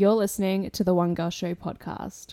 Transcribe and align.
You're 0.00 0.14
listening 0.14 0.70
to 0.70 0.82
the 0.82 0.94
One 0.94 1.12
Girl 1.12 1.28
Show 1.28 1.54
podcast. 1.54 2.32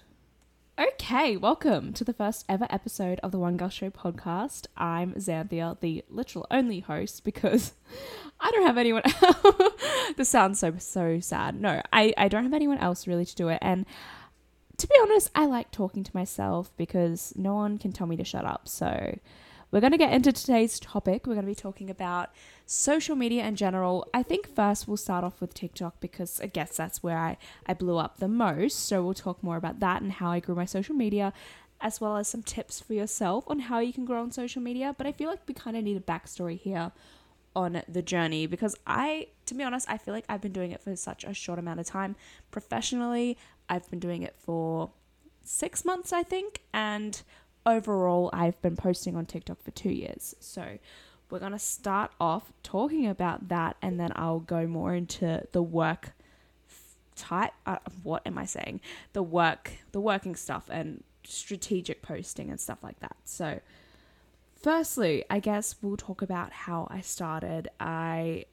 Okay, 0.79 1.35
welcome 1.35 1.91
to 1.91 2.05
the 2.05 2.13
first 2.13 2.45
ever 2.47 2.65
episode 2.69 3.19
of 3.19 3.33
the 3.33 3.39
One 3.39 3.57
Girl 3.57 3.67
Show 3.67 3.89
podcast. 3.89 4.67
I'm 4.77 5.11
Xanthia, 5.15 5.77
the 5.77 6.05
literal 6.09 6.47
only 6.49 6.79
host, 6.79 7.25
because 7.25 7.73
I 8.39 8.51
don't 8.51 8.65
have 8.65 8.77
anyone 8.77 9.01
else. 9.03 9.73
this 10.15 10.29
sounds 10.29 10.59
so 10.59 10.75
so 10.77 11.19
sad. 11.19 11.59
No, 11.59 11.81
I, 11.91 12.13
I 12.17 12.29
don't 12.29 12.43
have 12.43 12.53
anyone 12.53 12.77
else 12.77 13.05
really 13.05 13.25
to 13.25 13.35
do 13.35 13.49
it. 13.49 13.59
And 13.61 13.85
to 14.77 14.87
be 14.87 14.95
honest, 15.01 15.29
I 15.35 15.45
like 15.45 15.69
talking 15.69 16.05
to 16.05 16.11
myself 16.15 16.71
because 16.77 17.33
no 17.35 17.53
one 17.53 17.79
can 17.79 17.91
tell 17.91 18.07
me 18.07 18.15
to 18.15 18.23
shut 18.23 18.45
up. 18.45 18.69
So 18.69 19.19
we're 19.71 19.81
going 19.81 19.91
to 19.91 19.97
get 19.97 20.13
into 20.13 20.31
today's 20.31 20.79
topic. 20.79 21.27
We're 21.27 21.33
going 21.33 21.45
to 21.45 21.51
be 21.51 21.55
talking 21.55 21.89
about 21.89 22.29
social 22.65 23.15
media 23.15 23.45
in 23.45 23.55
general. 23.55 24.07
I 24.13 24.23
think 24.23 24.53
first 24.53 24.87
we'll 24.87 24.97
start 24.97 25.23
off 25.23 25.41
with 25.41 25.53
TikTok 25.53 25.99
because 25.99 26.39
I 26.39 26.47
guess 26.47 26.77
that's 26.77 27.03
where 27.03 27.17
I, 27.17 27.37
I 27.65 27.73
blew 27.73 27.97
up 27.97 28.17
the 28.17 28.29
most. 28.29 28.85
So 28.85 29.03
we'll 29.03 29.13
talk 29.13 29.43
more 29.43 29.57
about 29.57 29.79
that 29.81 30.01
and 30.01 30.13
how 30.13 30.31
I 30.31 30.39
grew 30.39 30.55
my 30.55 30.65
social 30.65 30.95
media, 30.95 31.33
as 31.81 31.99
well 31.99 32.15
as 32.15 32.27
some 32.29 32.43
tips 32.43 32.79
for 32.79 32.93
yourself 32.93 33.43
on 33.47 33.59
how 33.59 33.79
you 33.79 33.91
can 33.91 34.05
grow 34.05 34.21
on 34.21 34.31
social 34.31 34.61
media. 34.61 34.95
But 34.97 35.05
I 35.05 35.11
feel 35.11 35.29
like 35.29 35.41
we 35.47 35.53
kind 35.53 35.75
of 35.75 35.83
need 35.83 35.97
a 35.97 36.01
backstory 36.01 36.57
here 36.57 36.91
on 37.55 37.81
the 37.89 38.01
journey 38.01 38.45
because 38.45 38.75
I, 38.85 39.27
to 39.47 39.53
be 39.53 39.63
honest, 39.63 39.89
I 39.89 39.97
feel 39.97 40.13
like 40.13 40.25
I've 40.29 40.41
been 40.41 40.53
doing 40.53 40.71
it 40.71 40.81
for 40.81 40.95
such 40.95 41.23
a 41.23 41.33
short 41.33 41.59
amount 41.59 41.79
of 41.79 41.87
time. 41.87 42.15
Professionally, 42.51 43.37
I've 43.67 43.89
been 43.89 43.99
doing 43.99 44.21
it 44.21 44.35
for 44.37 44.91
six 45.43 45.83
months, 45.83 46.13
I 46.13 46.23
think, 46.23 46.61
and 46.73 47.21
overall, 47.67 48.29
I've 48.33 48.59
been 48.61 48.75
posting 48.75 49.15
on 49.15 49.25
TikTok 49.25 49.61
for 49.61 49.71
two 49.71 49.91
years. 49.91 50.35
So 50.39 50.79
we're 51.29 51.39
going 51.39 51.51
to 51.51 51.59
start 51.59 52.11
off 52.19 52.51
talking 52.63 53.05
about 53.07 53.49
that 53.49 53.75
and 53.81 53.99
then 53.99 54.11
I'll 54.15 54.39
go 54.39 54.65
more 54.65 54.95
into 54.95 55.45
the 55.51 55.61
work 55.61 56.13
type. 57.15 57.51
Uh, 57.65 57.77
what 58.01 58.25
am 58.25 58.37
I 58.37 58.45
saying? 58.45 58.79
The 59.13 59.21
work, 59.21 59.71
the 59.91 59.99
working 59.99 60.35
stuff 60.35 60.69
and 60.69 61.03
strategic 61.23 62.01
posting 62.01 62.49
and 62.49 62.59
stuff 62.59 62.79
like 62.81 62.99
that. 63.01 63.17
So, 63.25 63.59
firstly, 64.55 65.25
I 65.29 65.39
guess 65.39 65.75
we'll 65.81 65.97
talk 65.97 66.21
about 66.21 66.53
how 66.53 66.87
I 66.89 67.01
started. 67.01 67.67
I 67.79 68.45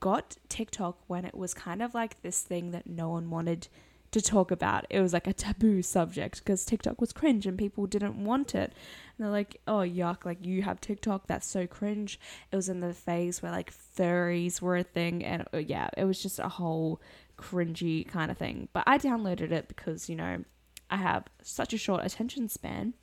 got 0.00 0.36
TikTok 0.48 0.98
when 1.06 1.24
it 1.24 1.34
was 1.34 1.54
kind 1.54 1.82
of 1.82 1.94
like 1.94 2.20
this 2.22 2.42
thing 2.42 2.72
that 2.72 2.86
no 2.88 3.10
one 3.10 3.30
wanted 3.30 3.68
to 4.12 4.20
talk 4.20 4.50
about. 4.50 4.86
It 4.90 5.00
was 5.00 5.12
like 5.12 5.26
a 5.26 5.32
taboo 5.32 5.82
subject 5.82 6.38
because 6.38 6.64
TikTok 6.64 7.00
was 7.00 7.12
cringe 7.12 7.46
and 7.46 7.58
people 7.58 7.86
didn't 7.86 8.22
want 8.22 8.54
it. 8.54 8.72
And 8.72 9.24
they're 9.24 9.30
like, 9.30 9.60
oh, 9.66 9.80
yuck, 9.80 10.24
like 10.24 10.44
you 10.44 10.62
have 10.62 10.80
TikTok, 10.80 11.26
that's 11.26 11.46
so 11.46 11.66
cringe. 11.66 12.18
It 12.52 12.56
was 12.56 12.68
in 12.68 12.80
the 12.80 12.94
phase 12.94 13.42
where 13.42 13.52
like 13.52 13.72
furries 13.72 14.60
were 14.60 14.76
a 14.76 14.82
thing. 14.82 15.24
And 15.24 15.44
uh, 15.52 15.58
yeah, 15.58 15.88
it 15.96 16.04
was 16.04 16.22
just 16.22 16.38
a 16.38 16.48
whole 16.48 17.00
cringy 17.38 18.06
kind 18.06 18.30
of 18.30 18.38
thing. 18.38 18.68
But 18.72 18.84
I 18.86 18.98
downloaded 18.98 19.52
it 19.52 19.68
because, 19.68 20.08
you 20.08 20.16
know, 20.16 20.44
I 20.90 20.96
have 20.96 21.24
such 21.42 21.72
a 21.72 21.78
short 21.78 22.04
attention 22.04 22.48
span. 22.48 22.94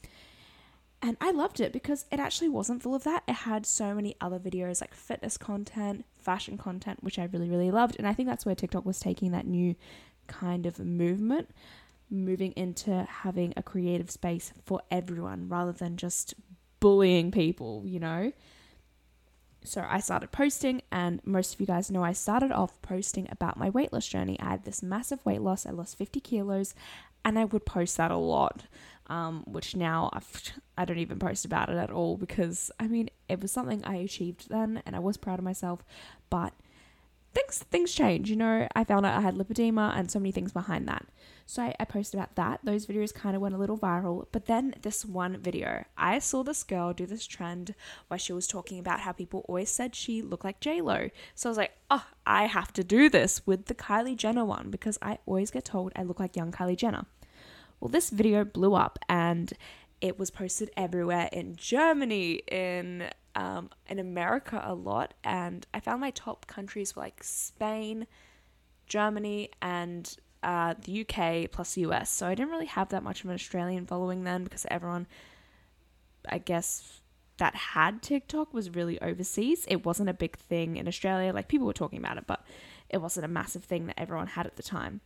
And 1.02 1.18
I 1.20 1.32
loved 1.32 1.60
it 1.60 1.74
because 1.74 2.06
it 2.14 2.20
actually 2.22 2.48
wasn't 2.48 2.82
full 2.82 2.96
of 2.96 3.04
that. 3.04 3.24
It 3.28 3.34
had 3.34 3.66
so 3.66 3.94
many 3.94 4.16
other 4.22 4.40
videos 4.40 4.80
like 4.80 4.94
fitness 4.94 5.38
content, 5.38 6.06
fashion 6.18 6.58
content, 6.58 7.04
which 7.04 7.20
I 7.20 7.26
really, 7.26 7.50
really 7.50 7.72
loved. 7.72 7.98
And 8.00 8.08
I 8.08 8.14
think 8.14 8.30
that's 8.30 8.46
where 8.46 8.56
TikTok 8.56 8.86
was 8.86 9.02
taking 9.02 9.32
that 9.32 9.46
new 9.46 9.76
kind 10.28 10.66
of 10.66 10.80
movement, 10.80 11.50
moving 12.10 12.52
into 12.54 13.08
having 13.10 13.54
a 13.58 13.64
creative 13.64 14.12
space 14.12 14.54
for 14.66 14.82
everyone 14.92 15.50
rather 15.50 15.72
than 15.72 15.98
just 15.98 16.34
bullying 16.80 17.32
people, 17.32 17.84
you 17.86 18.00
know? 18.00 18.32
So 19.64 19.86
I 19.90 20.00
started 20.00 20.32
posting, 20.32 20.82
and 20.92 21.22
most 21.24 21.54
of 21.54 21.62
you 21.62 21.66
guys 21.66 21.90
know 21.90 22.04
I 22.04 22.12
started 22.12 22.52
off 22.52 22.82
posting 22.82 23.28
about 23.32 23.58
my 23.58 23.70
weight 23.70 23.94
loss 23.94 24.06
journey. 24.06 24.38
I 24.40 24.50
had 24.50 24.66
this 24.66 24.84
massive 24.84 25.26
weight 25.26 25.42
loss, 25.42 25.66
I 25.66 25.72
lost 25.72 25.98
50 25.98 26.20
kilos, 26.20 26.76
and 27.24 27.40
I 27.40 27.46
would 27.46 27.66
post 27.66 27.98
that 27.98 28.12
a 28.12 28.18
lot. 28.18 28.64
Um, 29.08 29.44
which 29.46 29.76
now 29.76 30.10
I've, 30.14 30.54
I 30.78 30.86
don't 30.86 30.98
even 30.98 31.20
post 31.20 31.44
about 31.44 31.70
it 31.70 31.76
at 31.76 31.92
all 31.92 32.16
because 32.16 32.72
I 32.80 32.88
mean, 32.88 33.10
it 33.28 33.42
was 33.42 33.52
something 33.52 33.84
I 33.84 33.96
achieved 33.98 34.50
then 34.50 34.82
and 34.86 34.96
I 34.96 35.00
was 35.00 35.18
proud 35.18 35.40
of 35.40 35.46
myself, 35.46 35.84
but 36.30 36.54
things 37.34 37.60
things 37.72 37.94
change. 37.94 38.30
You 38.30 38.36
know, 38.36 38.68
I 38.76 38.84
found 38.84 39.06
out 39.06 39.18
I 39.18 39.22
had 39.22 39.36
lipedema 39.36 39.98
and 39.98 40.10
so 40.10 40.20
many 40.20 40.32
things 40.32 40.52
behind 40.52 40.88
that. 40.88 41.06
So 41.46 41.62
I, 41.62 41.76
I 41.80 41.86
posted 41.86 42.20
about 42.20 42.36
that. 42.36 42.62
Those 42.64 42.86
videos 42.86 43.14
kind 43.14 43.36
of 43.36 43.42
went 43.42 43.56
a 43.56 43.58
little 43.58 43.78
viral. 43.78 44.28
But 44.32 44.46
then 44.46 44.76
this 44.82 45.04
one 45.04 45.38
video, 45.38 45.86
I 45.98 46.20
saw 46.20 46.44
this 46.44 46.64
girl 46.64 46.94
do 46.94 47.06
this 47.06 47.26
trend 47.26 47.76
where 48.08 48.18
she 48.18 48.34
was 48.34 48.48
talking 48.48 48.80
about 48.80 49.02
how 49.02 49.12
people 49.12 49.46
always 49.48 49.70
said 49.70 49.96
she 49.96 50.22
looked 50.22 50.46
like 50.46 50.60
J 50.60 50.82
Lo. 50.82 51.10
So 51.36 51.50
I 51.50 51.52
was 51.52 51.58
like, 51.58 51.78
oh, 51.90 52.06
I 52.26 52.46
have 52.46 52.72
to 52.74 52.84
do 52.84 53.10
this 53.10 53.46
with 53.46 53.66
the 53.66 53.76
Kylie 53.76 54.16
Jenner 54.16 54.46
one 54.46 54.70
because 54.70 54.98
I 55.02 55.20
always 55.26 55.52
get 55.52 55.66
told 55.66 55.92
I 55.96 56.04
look 56.04 56.20
like 56.20 56.36
young 56.36 56.52
Kylie 56.52 56.78
Jenner. 56.78 57.06
Well, 57.80 57.90
this 57.90 58.10
video 58.10 58.46
blew 58.46 58.76
up 58.76 58.98
and 59.10 59.52
it 60.00 60.20
was 60.20 60.30
posted 60.32 60.70
everywhere 60.76 61.30
in 61.32 61.56
Germany, 61.56 62.42
in 62.52 63.10
um, 63.36 63.70
in 63.88 64.00
America 64.00 64.62
a 64.64 64.74
lot, 64.74 65.14
and 65.24 65.66
I 65.74 65.80
found 65.80 66.02
my 66.02 66.12
top 66.12 66.48
countries 66.48 66.96
were 66.96 67.02
like 67.02 67.24
Spain, 67.24 68.08
Germany, 68.88 69.50
and 69.62 70.16
uh, 70.44 70.76
the 70.84 71.02
UK 71.02 71.50
plus 71.52 71.74
the 71.74 71.82
US. 71.82 72.10
So 72.10 72.28
I 72.28 72.36
didn't 72.36 72.52
really 72.52 72.66
have 72.66 72.90
that 72.90 73.04
much 73.04 73.24
of 73.24 73.30
an 73.30 73.36
Australian 73.36 73.86
following 73.86 74.24
then 74.24 74.44
because 74.44 74.66
everyone, 74.70 75.08
I 76.28 76.38
guess, 76.38 77.02
that 77.38 77.56
had 77.56 78.02
TikTok 78.02 78.54
was 78.54 78.70
really 78.70 79.02
overseas. 79.02 79.66
It 79.68 79.86
wasn't 79.86 80.10
a 80.10 80.14
big 80.14 80.38
thing 80.38 80.78
in 80.78 80.88
Australia. 80.88 81.34
Like 81.34 81.48
people 81.48 81.66
were 81.66 81.74
talking 81.74 82.00
about 82.00 82.18
it, 82.18 82.28
but 82.28 82.46
it 82.90 82.98
wasn't 82.98 83.26
a 83.26 83.30
massive 83.30 83.64
thing 83.64 83.88
that 83.88 84.00
everyone 84.00 84.28
had 84.28 84.46
at 84.46 84.56
the 84.56 84.64
time. 84.64 85.02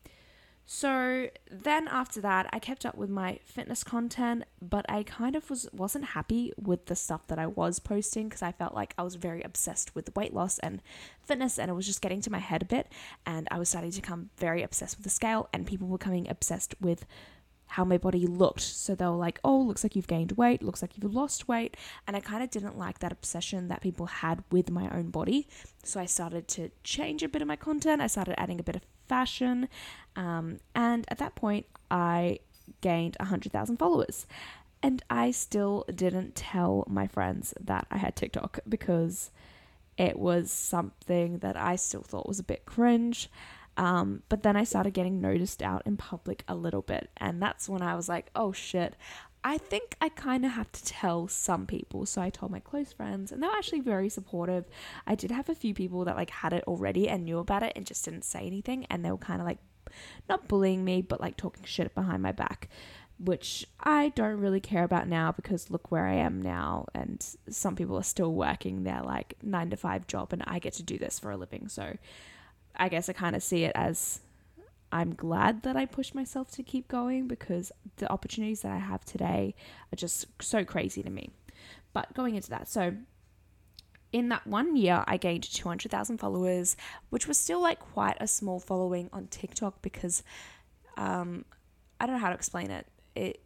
So 0.69 1.29
then 1.49 1.87
after 1.87 2.19
that, 2.19 2.49
I 2.51 2.59
kept 2.59 2.85
up 2.85 2.95
with 2.97 3.09
my 3.09 3.39
fitness 3.45 3.85
content, 3.85 4.43
but 4.61 4.85
I 4.89 5.03
kind 5.03 5.37
of 5.37 5.49
was 5.49 5.69
wasn't 5.71 6.03
happy 6.07 6.51
with 6.61 6.87
the 6.87 6.95
stuff 6.95 7.25
that 7.27 7.39
I 7.39 7.47
was 7.47 7.79
posting 7.79 8.27
because 8.27 8.41
I 8.41 8.51
felt 8.51 8.75
like 8.75 8.93
I 8.97 9.03
was 9.03 9.15
very 9.15 9.41
obsessed 9.43 9.95
with 9.95 10.13
weight 10.13 10.33
loss 10.33 10.59
and 10.59 10.81
fitness 11.23 11.57
and 11.57 11.71
it 11.71 11.73
was 11.73 11.85
just 11.85 12.01
getting 12.01 12.19
to 12.19 12.29
my 12.29 12.39
head 12.39 12.63
a 12.63 12.65
bit 12.65 12.91
and 13.25 13.47
I 13.49 13.59
was 13.59 13.69
starting 13.69 13.91
to 13.91 14.01
become 14.01 14.29
very 14.35 14.61
obsessed 14.61 14.97
with 14.97 15.05
the 15.05 15.09
scale 15.09 15.47
and 15.53 15.65
people 15.65 15.87
were 15.87 15.97
becoming 15.97 16.29
obsessed 16.29 16.75
with 16.81 17.05
how 17.67 17.85
my 17.85 17.97
body 17.97 18.27
looked. 18.27 18.61
So 18.61 18.93
they 18.93 19.05
were 19.05 19.11
like, 19.11 19.39
oh, 19.45 19.59
looks 19.59 19.83
like 19.83 19.95
you've 19.95 20.07
gained 20.07 20.33
weight, 20.33 20.61
looks 20.61 20.81
like 20.81 20.97
you've 20.97 21.13
lost 21.13 21.47
weight. 21.47 21.77
And 22.05 22.17
I 22.17 22.19
kind 22.19 22.43
of 22.43 22.49
didn't 22.49 22.77
like 22.77 22.99
that 22.99 23.13
obsession 23.13 23.69
that 23.69 23.79
people 23.81 24.05
had 24.07 24.43
with 24.51 24.69
my 24.69 24.89
own 24.89 25.11
body. 25.11 25.47
So 25.83 26.01
I 26.01 26.05
started 26.05 26.49
to 26.49 26.71
change 26.83 27.23
a 27.23 27.29
bit 27.29 27.41
of 27.41 27.47
my 27.47 27.55
content. 27.55 28.01
I 28.01 28.07
started 28.07 28.37
adding 28.37 28.59
a 28.59 28.63
bit 28.63 28.75
of 28.75 28.81
fashion. 29.07 29.69
Um, 30.15 30.59
and 30.75 31.05
at 31.09 31.17
that 31.19 31.35
point, 31.35 31.65
I 31.89 32.39
gained 32.81 33.15
100,000 33.19 33.77
followers. 33.77 34.27
And 34.83 35.03
I 35.09 35.31
still 35.31 35.85
didn't 35.93 36.35
tell 36.35 36.83
my 36.87 37.07
friends 37.07 37.53
that 37.59 37.87
I 37.89 37.97
had 37.97 38.15
TikTok 38.15 38.59
because 38.67 39.31
it 39.97 40.19
was 40.19 40.51
something 40.51 41.39
that 41.39 41.57
I 41.57 41.75
still 41.75 42.03
thought 42.03 42.27
was 42.27 42.39
a 42.39 42.43
bit 42.43 42.65
cringe. 42.65 43.29
Um, 43.75 44.23
but 44.29 44.43
then 44.43 44.55
I 44.55 44.63
started 44.63 44.93
getting 44.93 45.21
noticed 45.21 45.61
out 45.61 45.83
in 45.85 45.97
public 45.97 46.43
a 46.47 46.55
little 46.55 46.81
bit. 46.81 47.09
And 47.17 47.41
that's 47.41 47.67
when 47.69 47.81
I 47.81 47.95
was 47.95 48.07
like, 48.07 48.29
oh 48.35 48.51
shit, 48.51 48.95
I 49.47 49.57
think 49.57 49.95
I 50.01 50.09
kind 50.09 50.45
of 50.45 50.51
have 50.51 50.69
to 50.73 50.83
tell 50.83 51.29
some 51.29 51.67
people. 51.67 52.05
So 52.05 52.21
I 52.21 52.29
told 52.29 52.51
my 52.51 52.59
close 52.59 52.91
friends, 52.91 53.31
and 53.31 53.41
they 53.41 53.47
were 53.47 53.53
actually 53.53 53.79
very 53.79 54.09
supportive. 54.09 54.65
I 55.07 55.15
did 55.15 55.31
have 55.31 55.47
a 55.47 55.55
few 55.55 55.73
people 55.73 56.03
that 56.03 56.17
like 56.17 56.31
had 56.31 56.51
it 56.51 56.65
already 56.67 57.07
and 57.07 57.23
knew 57.23 57.37
about 57.37 57.63
it 57.63 57.71
and 57.73 57.85
just 57.85 58.03
didn't 58.03 58.25
say 58.25 58.41
anything. 58.41 58.85
And 58.89 59.05
they 59.05 59.09
were 59.09 59.17
kind 59.17 59.39
of 59.39 59.47
like, 59.47 59.59
not 60.27 60.49
bullying 60.49 60.83
me, 60.83 61.01
but 61.01 61.21
like 61.21 61.37
talking 61.37 61.63
shit 61.63 61.95
behind 61.95 62.21
my 62.21 62.33
back, 62.33 62.67
which 63.19 63.65
I 63.79 64.09
don't 64.09 64.41
really 64.41 64.59
care 64.59 64.83
about 64.83 65.07
now 65.07 65.31
because 65.31 65.71
look 65.71 65.91
where 65.91 66.05
I 66.05 66.15
am 66.15 66.41
now. 66.41 66.87
And 66.93 67.25
some 67.49 67.77
people 67.77 67.95
are 67.95 68.03
still 68.03 68.33
working 68.33 68.83
their 68.83 69.01
like 69.01 69.35
nine 69.41 69.69
to 69.69 69.77
five 69.77 70.07
job, 70.07 70.33
and 70.33 70.43
I 70.45 70.59
get 70.59 70.73
to 70.73 70.83
do 70.83 70.97
this 70.97 71.19
for 71.19 71.31
a 71.31 71.37
living. 71.37 71.69
So 71.69 71.95
I 72.75 72.89
guess 72.89 73.07
I 73.07 73.13
kind 73.13 73.33
of 73.33 73.41
see 73.41 73.63
it 73.63 73.71
as 73.75 74.19
I'm 74.91 75.13
glad 75.13 75.63
that 75.63 75.75
I 75.75 75.85
pushed 75.85 76.15
myself 76.15 76.49
to 76.51 76.63
keep 76.63 76.87
going 76.87 77.27
because 77.27 77.71
the 77.97 78.09
opportunities 78.11 78.61
that 78.61 78.71
I 78.71 78.77
have 78.77 79.03
today 79.03 79.53
are 79.91 79.95
just 79.95 80.27
so 80.41 80.63
crazy 80.63 81.03
to 81.03 81.09
me. 81.09 81.29
But 81.93 82.13
going 82.13 82.35
into 82.35 82.49
that, 82.51 82.67
so 82.69 82.95
in 84.13 84.29
that 84.29 84.47
one 84.47 84.75
year, 84.75 85.03
I 85.05 85.17
gained 85.17 85.43
200,000 85.43 86.17
followers, 86.17 86.77
which 87.09 87.27
was 87.27 87.37
still 87.37 87.61
like 87.61 87.79
quite 87.79 88.17
a 88.19 88.27
small 88.27 88.59
following 88.59 89.09
on 89.11 89.27
TikTok 89.27 89.81
because 89.81 90.23
um, 90.95 91.43
I 91.99 92.05
don't 92.05 92.15
know 92.15 92.21
how 92.21 92.29
to 92.29 92.35
explain 92.35 92.71
it. 92.71 92.87
It 93.15 93.41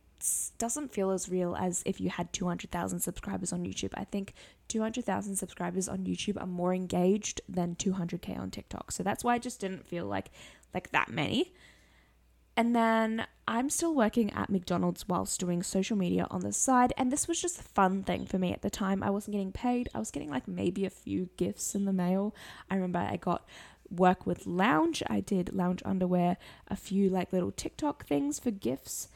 doesn't 0.57 0.93
feel 0.93 1.11
as 1.11 1.29
real 1.29 1.55
as 1.55 1.83
if 1.85 1.99
you 1.99 2.09
had 2.09 2.31
200,000 2.33 2.99
subscribers 2.99 3.51
on 3.53 3.65
YouTube. 3.65 3.91
I 3.93 4.03
think 4.03 4.33
200,000 4.67 5.35
subscribers 5.35 5.87
on 5.87 6.05
YouTube 6.05 6.41
are 6.41 6.47
more 6.47 6.73
engaged 6.73 7.41
than 7.47 7.75
200k 7.75 8.37
on 8.37 8.51
TikTok. 8.51 8.91
So 8.91 9.03
that's 9.03 9.23
why 9.23 9.35
I 9.35 9.39
just 9.39 9.59
didn't 9.59 9.87
feel 9.87 10.05
like 10.05 10.31
like 10.73 10.91
that 10.91 11.09
many. 11.09 11.53
And 12.57 12.75
then 12.75 13.25
I'm 13.47 13.69
still 13.69 13.95
working 13.95 14.31
at 14.33 14.49
McDonald's 14.49 15.07
whilst 15.07 15.39
doing 15.39 15.63
social 15.63 15.97
media 15.97 16.27
on 16.29 16.41
the 16.41 16.53
side. 16.53 16.93
And 16.97 17.11
this 17.11 17.27
was 17.27 17.41
just 17.41 17.59
a 17.59 17.63
fun 17.63 18.03
thing 18.03 18.25
for 18.25 18.37
me 18.37 18.53
at 18.53 18.61
the 18.61 18.69
time. 18.69 19.01
I 19.03 19.09
wasn't 19.09 19.33
getting 19.33 19.51
paid. 19.51 19.89
I 19.95 19.99
was 19.99 20.11
getting 20.11 20.29
like 20.29 20.47
maybe 20.47 20.85
a 20.85 20.89
few 20.89 21.29
gifts 21.37 21.75
in 21.75 21.85
the 21.85 21.93
mail. 21.93 22.35
I 22.69 22.75
remember 22.75 22.99
I 22.99 23.17
got 23.17 23.47
work 23.89 24.25
with 24.25 24.47
Lounge. 24.47 25.03
I 25.07 25.19
did 25.19 25.53
Lounge 25.53 25.81
underwear, 25.85 26.37
a 26.67 26.75
few 26.75 27.09
like 27.09 27.33
little 27.33 27.51
TikTok 27.51 28.05
things 28.05 28.39
for 28.39 28.51
gifts, 28.51 29.09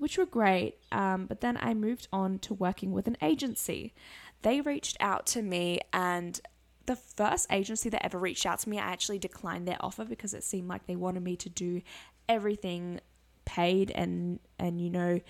which 0.00 0.18
were 0.18 0.26
great. 0.26 0.78
Um, 0.90 1.26
but 1.26 1.42
then 1.42 1.58
I 1.60 1.74
moved 1.74 2.08
on 2.12 2.38
to 2.40 2.54
working 2.54 2.90
with 2.90 3.06
an 3.06 3.18
agency. 3.22 3.94
They 4.42 4.62
reached 4.62 4.96
out 4.98 5.26
to 5.28 5.42
me, 5.42 5.80
and 5.92 6.40
the 6.86 6.96
first 6.96 7.46
agency 7.52 7.90
that 7.90 8.04
ever 8.04 8.18
reached 8.18 8.46
out 8.46 8.58
to 8.60 8.68
me, 8.70 8.78
I 8.78 8.90
actually 8.90 9.18
declined 9.18 9.68
their 9.68 9.76
offer 9.78 10.04
because 10.06 10.32
it 10.32 10.42
seemed 10.42 10.68
like 10.68 10.86
they 10.86 10.96
wanted 10.96 11.22
me 11.22 11.36
to 11.36 11.50
do 11.50 11.82
everything 12.28 13.00
paid 13.44 13.90
and 13.90 14.38
and 14.58 14.80
you 14.80 14.88
know 14.88 15.20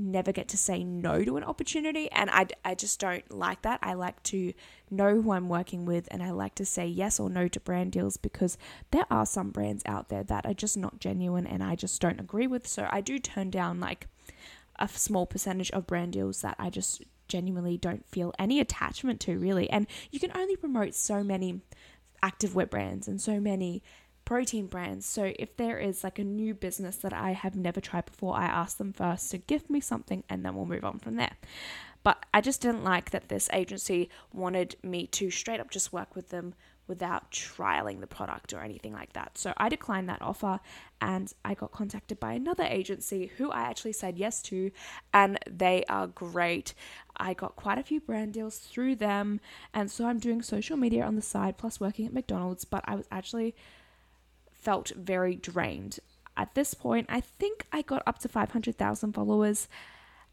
never 0.00 0.32
get 0.32 0.48
to 0.48 0.56
say 0.56 0.82
no 0.82 1.22
to 1.24 1.36
an 1.36 1.44
opportunity. 1.44 2.10
And 2.10 2.30
I, 2.30 2.46
I 2.64 2.74
just 2.74 2.98
don't 2.98 3.30
like 3.30 3.62
that. 3.62 3.78
I 3.82 3.94
like 3.94 4.22
to 4.24 4.52
know 4.90 5.20
who 5.20 5.32
I'm 5.32 5.48
working 5.48 5.84
with 5.84 6.08
and 6.10 6.22
I 6.22 6.30
like 6.30 6.54
to 6.56 6.64
say 6.64 6.86
yes 6.86 7.20
or 7.20 7.30
no 7.30 7.48
to 7.48 7.60
brand 7.60 7.92
deals 7.92 8.16
because 8.16 8.58
there 8.90 9.06
are 9.10 9.26
some 9.26 9.50
brands 9.50 9.82
out 9.86 10.08
there 10.08 10.24
that 10.24 10.46
are 10.46 10.54
just 10.54 10.76
not 10.76 11.00
genuine 11.00 11.46
and 11.46 11.62
I 11.62 11.76
just 11.76 12.00
don't 12.00 12.20
agree 12.20 12.46
with. 12.46 12.66
So 12.66 12.88
I 12.90 13.00
do 13.00 13.18
turn 13.18 13.50
down 13.50 13.80
like 13.80 14.08
a 14.78 14.88
small 14.88 15.26
percentage 15.26 15.70
of 15.72 15.86
brand 15.86 16.14
deals 16.14 16.40
that 16.42 16.56
I 16.58 16.70
just 16.70 17.02
genuinely 17.28 17.76
don't 17.76 18.04
feel 18.06 18.34
any 18.38 18.60
attachment 18.60 19.20
to, 19.20 19.38
really. 19.38 19.70
And 19.70 19.86
you 20.10 20.18
can 20.18 20.32
only 20.34 20.56
promote 20.56 20.94
so 20.94 21.22
many 21.22 21.60
activewear 22.22 22.68
brands 22.68 23.08
and 23.08 23.20
so 23.20 23.40
many 23.40 23.82
protein 24.30 24.66
brands. 24.66 25.06
So 25.06 25.32
if 25.40 25.56
there 25.56 25.76
is 25.76 26.04
like 26.04 26.20
a 26.20 26.24
new 26.24 26.54
business 26.54 26.94
that 26.98 27.12
I 27.12 27.32
have 27.32 27.56
never 27.56 27.80
tried 27.80 28.06
before, 28.06 28.36
I 28.36 28.44
ask 28.44 28.78
them 28.78 28.92
first 28.92 29.28
to 29.32 29.38
give 29.38 29.68
me 29.68 29.80
something 29.80 30.22
and 30.28 30.44
then 30.44 30.54
we'll 30.54 30.66
move 30.66 30.84
on 30.84 31.00
from 31.00 31.16
there. 31.16 31.32
But 32.04 32.24
I 32.32 32.40
just 32.40 32.60
didn't 32.60 32.84
like 32.84 33.10
that 33.10 33.28
this 33.28 33.50
agency 33.52 34.08
wanted 34.32 34.76
me 34.84 35.08
to 35.08 35.32
straight 35.32 35.58
up 35.58 35.68
just 35.68 35.92
work 35.92 36.14
with 36.14 36.28
them 36.28 36.54
without 36.86 37.32
trialing 37.32 37.98
the 37.98 38.06
product 38.06 38.52
or 38.52 38.60
anything 38.60 38.92
like 38.92 39.14
that. 39.14 39.36
So 39.36 39.52
I 39.56 39.68
declined 39.68 40.08
that 40.08 40.22
offer 40.22 40.60
and 41.00 41.32
I 41.44 41.54
got 41.54 41.72
contacted 41.72 42.20
by 42.20 42.34
another 42.34 42.62
agency 42.64 43.32
who 43.36 43.50
I 43.50 43.62
actually 43.62 43.94
said 43.94 44.16
yes 44.16 44.40
to, 44.42 44.70
and 45.12 45.40
they 45.50 45.82
are 45.88 46.06
great. 46.06 46.72
I 47.16 47.34
got 47.34 47.56
quite 47.56 47.78
a 47.78 47.82
few 47.82 47.98
brand 48.00 48.34
deals 48.34 48.58
through 48.58 48.94
them, 48.96 49.40
and 49.74 49.90
so 49.90 50.06
I'm 50.06 50.20
doing 50.20 50.40
social 50.40 50.76
media 50.76 51.04
on 51.04 51.16
the 51.16 51.22
side 51.22 51.58
plus 51.58 51.80
working 51.80 52.06
at 52.06 52.12
McDonald's, 52.12 52.64
but 52.64 52.84
I 52.86 52.94
was 52.94 53.06
actually 53.10 53.56
felt 54.60 54.90
very 54.96 55.36
drained. 55.36 55.98
At 56.36 56.54
this 56.54 56.74
point, 56.74 57.06
I 57.08 57.20
think 57.20 57.66
I 57.72 57.82
got 57.82 58.02
up 58.06 58.18
to 58.20 58.28
500,000 58.28 59.12
followers. 59.12 59.68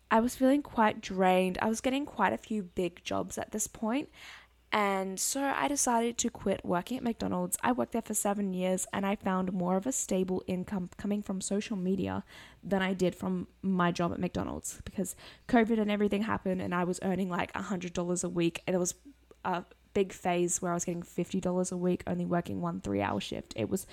I 0.09 0.19
was 0.19 0.35
feeling 0.35 0.61
quite 0.61 1.01
drained. 1.01 1.57
I 1.61 1.67
was 1.67 1.81
getting 1.81 2.05
quite 2.05 2.33
a 2.33 2.37
few 2.37 2.63
big 2.63 3.03
jobs 3.03 3.37
at 3.37 3.51
this 3.51 3.67
point, 3.67 4.09
And 4.71 5.17
so 5.17 5.41
I 5.55 5.69
decided 5.69 6.17
to 6.19 6.29
quit 6.29 6.65
working 6.65 6.97
at 6.97 7.03
McDonald's. 7.03 7.57
I 7.63 7.71
worked 7.71 7.93
there 7.93 8.01
for 8.01 8.13
seven 8.13 8.53
years 8.53 8.85
and 8.91 9.05
I 9.05 9.15
found 9.15 9.53
more 9.53 9.77
of 9.77 9.87
a 9.87 9.93
stable 9.93 10.43
income 10.45 10.89
coming 10.97 11.21
from 11.21 11.39
social 11.39 11.77
media 11.77 12.25
than 12.61 12.81
I 12.81 12.93
did 12.93 13.15
from 13.15 13.47
my 13.61 13.91
job 13.91 14.11
at 14.11 14.19
McDonald's 14.19 14.81
because 14.83 15.15
COVID 15.47 15.79
and 15.79 15.89
everything 15.89 16.23
happened 16.23 16.61
and 16.61 16.75
I 16.75 16.83
was 16.83 16.99
earning 17.01 17.29
like 17.29 17.53
$100 17.53 18.23
a 18.23 18.29
week. 18.29 18.61
And 18.67 18.75
it 18.75 18.79
was 18.79 18.93
big 19.97 20.13
phase 20.13 20.61
where 20.61 20.69
I 20.69 20.75
was 20.75 20.85
getting 20.85 21.01
$50 21.01 21.71
a 21.71 21.75
week, 21.75 22.03
only 22.05 22.23
working 22.23 22.61
one 22.61 22.81
three 22.81 23.01
hour 23.01 23.19
shift. 23.19 23.51
It 23.55 23.67
was 23.67 23.87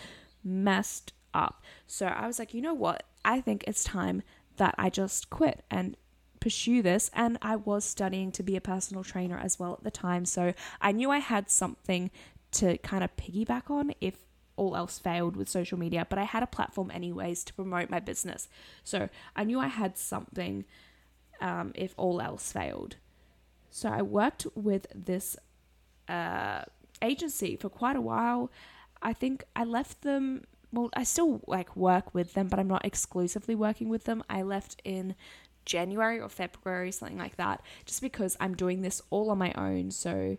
messed 0.45 1.15
up. 1.33 1.63
So 1.87 2.05
I 2.05 2.27
was 2.27 2.39
like, 2.39 2.53
you 2.53 2.61
know 2.61 2.75
what? 2.75 3.05
I 3.25 3.41
think 3.41 3.65
it's 3.67 3.83
time 3.83 4.21
that 4.59 4.75
I 4.77 4.91
just 4.91 5.31
quit 5.31 5.65
and 5.71 5.97
pursue 6.41 6.83
this. 6.83 7.11
And 7.15 7.39
I 7.41 7.57
was 7.57 7.87
studying 7.87 8.33
to 8.33 8.43
be 8.43 8.55
a 8.55 8.61
personal 8.61 9.03
trainer 9.03 9.39
as 9.39 9.59
well 9.59 9.73
at 9.73 9.83
the 9.83 9.91
time. 9.91 10.27
So 10.27 10.53
I 10.79 10.93
knew 10.93 11.11
I 11.11 11.21
had 11.21 11.49
something 11.49 12.11
to 12.51 12.77
kind 12.79 13.03
of 13.03 13.17
piggyback 13.17 13.71
on 13.71 13.95
if 14.03 14.19
all 14.57 14.77
else 14.77 14.99
failed 14.99 15.37
with 15.37 15.49
social 15.49 15.79
media, 15.79 16.07
but 16.11 16.19
I 16.19 16.25
had 16.25 16.43
a 16.43 16.47
platform 16.47 16.91
anyways 16.91 17.45
to 17.45 17.55
promote 17.55 17.89
my 17.89 17.99
business. 17.99 18.47
So 18.85 19.09
I 19.35 19.45
knew 19.45 19.59
I 19.59 19.69
had 19.69 19.97
something 19.97 20.67
um, 21.41 21.73
if 21.75 21.95
all 21.97 22.21
else 22.21 22.53
failed. 22.53 22.97
So 23.71 23.89
I 23.89 24.03
worked 24.03 24.47
with 24.55 24.87
this 24.95 25.37
uh, 26.09 26.63
agency 27.03 27.57
for 27.57 27.69
quite 27.69 27.97
a 27.97 28.01
while. 28.01 28.51
I 29.03 29.13
think 29.13 29.45
I 29.55 29.65
left 29.65 30.03
them. 30.03 30.45
Well, 30.73 30.91
I 30.95 31.05
still 31.05 31.41
like 31.47 31.77
work 31.77 32.15
with 32.15 32.35
them, 32.35 32.49
but 32.49 32.59
I'm 32.59 32.69
not 32.69 32.85
exclusively 32.85 33.55
working 33.55 33.89
with 33.89 34.05
them. 34.05 34.25
I 34.29 34.43
left 34.43 34.81
in 34.85 35.15
January 35.65 36.21
or 36.21 36.29
February, 36.29 36.91
something 36.93 37.19
like 37.19 37.37
that, 37.37 37.63
just 37.85 38.01
because 38.01 38.37
I'm 38.41 38.55
doing 38.55 38.83
this 38.83 39.01
all 39.11 39.31
on 39.31 39.39
my 39.39 39.53
own. 39.55 39.91
So 39.91 40.37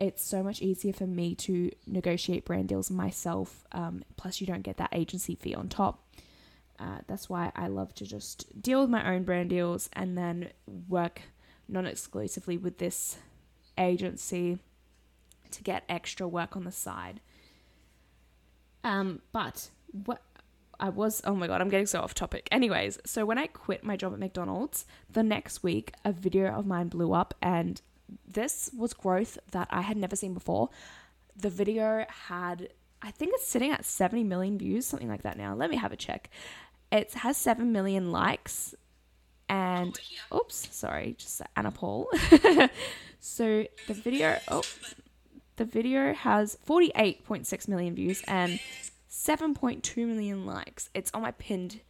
it's 0.00 0.22
so 0.22 0.42
much 0.42 0.60
easier 0.62 0.92
for 0.92 1.06
me 1.06 1.34
to 1.34 1.70
negotiate 1.86 2.44
brand 2.44 2.68
deals 2.68 2.90
myself. 2.90 3.64
Um, 3.72 4.02
plus, 4.16 4.40
you 4.40 4.46
don't 4.46 4.62
get 4.62 4.76
that 4.78 4.90
agency 4.92 5.34
fee 5.34 5.54
on 5.54 5.68
top. 5.68 6.02
Uh, 6.78 6.98
that's 7.06 7.28
why 7.28 7.52
I 7.56 7.68
love 7.68 7.94
to 7.94 8.04
just 8.04 8.60
deal 8.60 8.82
with 8.82 8.90
my 8.90 9.14
own 9.14 9.24
brand 9.24 9.50
deals 9.50 9.88
and 9.94 10.16
then 10.16 10.50
work 10.88 11.22
non 11.68 11.86
exclusively 11.86 12.58
with 12.58 12.78
this 12.78 13.16
agency 13.78 14.58
to 15.56 15.62
get 15.62 15.84
extra 15.88 16.26
work 16.28 16.56
on 16.56 16.64
the 16.64 16.72
side. 16.72 17.20
Um, 18.84 19.20
but 19.32 19.70
what 19.90 20.22
I 20.78 20.90
was, 20.90 21.22
oh 21.24 21.34
my 21.34 21.46
god, 21.46 21.60
I'm 21.60 21.68
getting 21.68 21.86
so 21.86 22.00
off 22.00 22.14
topic. 22.14 22.48
Anyways, 22.50 22.98
so 23.04 23.24
when 23.24 23.38
I 23.38 23.46
quit 23.46 23.82
my 23.82 23.96
job 23.96 24.12
at 24.12 24.18
McDonald's, 24.18 24.86
the 25.10 25.22
next 25.22 25.62
week 25.62 25.92
a 26.04 26.12
video 26.12 26.52
of 26.52 26.66
mine 26.66 26.88
blew 26.88 27.12
up, 27.12 27.34
and 27.42 27.80
this 28.26 28.70
was 28.76 28.92
growth 28.92 29.38
that 29.52 29.68
I 29.70 29.82
had 29.82 29.96
never 29.96 30.14
seen 30.14 30.34
before. 30.34 30.68
The 31.36 31.50
video 31.50 32.04
had, 32.28 32.68
I 33.02 33.10
think 33.10 33.32
it's 33.34 33.46
sitting 33.46 33.72
at 33.72 33.84
70 33.84 34.24
million 34.24 34.58
views, 34.58 34.86
something 34.86 35.08
like 35.08 35.22
that 35.22 35.36
now. 35.36 35.54
Let 35.54 35.70
me 35.70 35.76
have 35.76 35.92
a 35.92 35.96
check. 35.96 36.30
It 36.92 37.12
has 37.14 37.36
7 37.36 37.72
million 37.72 38.12
likes, 38.12 38.74
and 39.48 39.98
oops, 40.34 40.68
sorry, 40.70 41.16
just 41.18 41.42
Anna 41.56 41.70
Paul. 41.70 42.08
so 43.20 43.66
the 43.86 43.94
video, 43.94 44.38
oh, 44.48 44.62
the 45.56 45.64
video 45.64 46.14
has 46.14 46.58
48.6 46.66 47.68
million 47.68 47.94
views 47.94 48.22
and 48.26 48.60
7.2 49.10 50.06
million 50.06 50.46
likes. 50.46 50.90
It's 50.94 51.10
on 51.14 51.22
my 51.22 51.32
pinned 51.32 51.80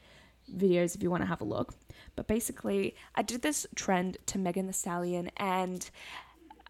videos 0.55 0.95
if 0.95 1.03
you 1.03 1.11
want 1.11 1.23
to 1.23 1.29
have 1.29 1.41
a 1.41 1.45
look. 1.45 1.75
But 2.15 2.27
basically, 2.27 2.95
I 3.15 3.23
did 3.23 3.43
this 3.43 3.67
trend 3.75 4.19
to 4.27 4.39
Megan 4.39 4.67
Thee 4.67 4.73
Stallion, 4.73 5.31
and 5.37 5.89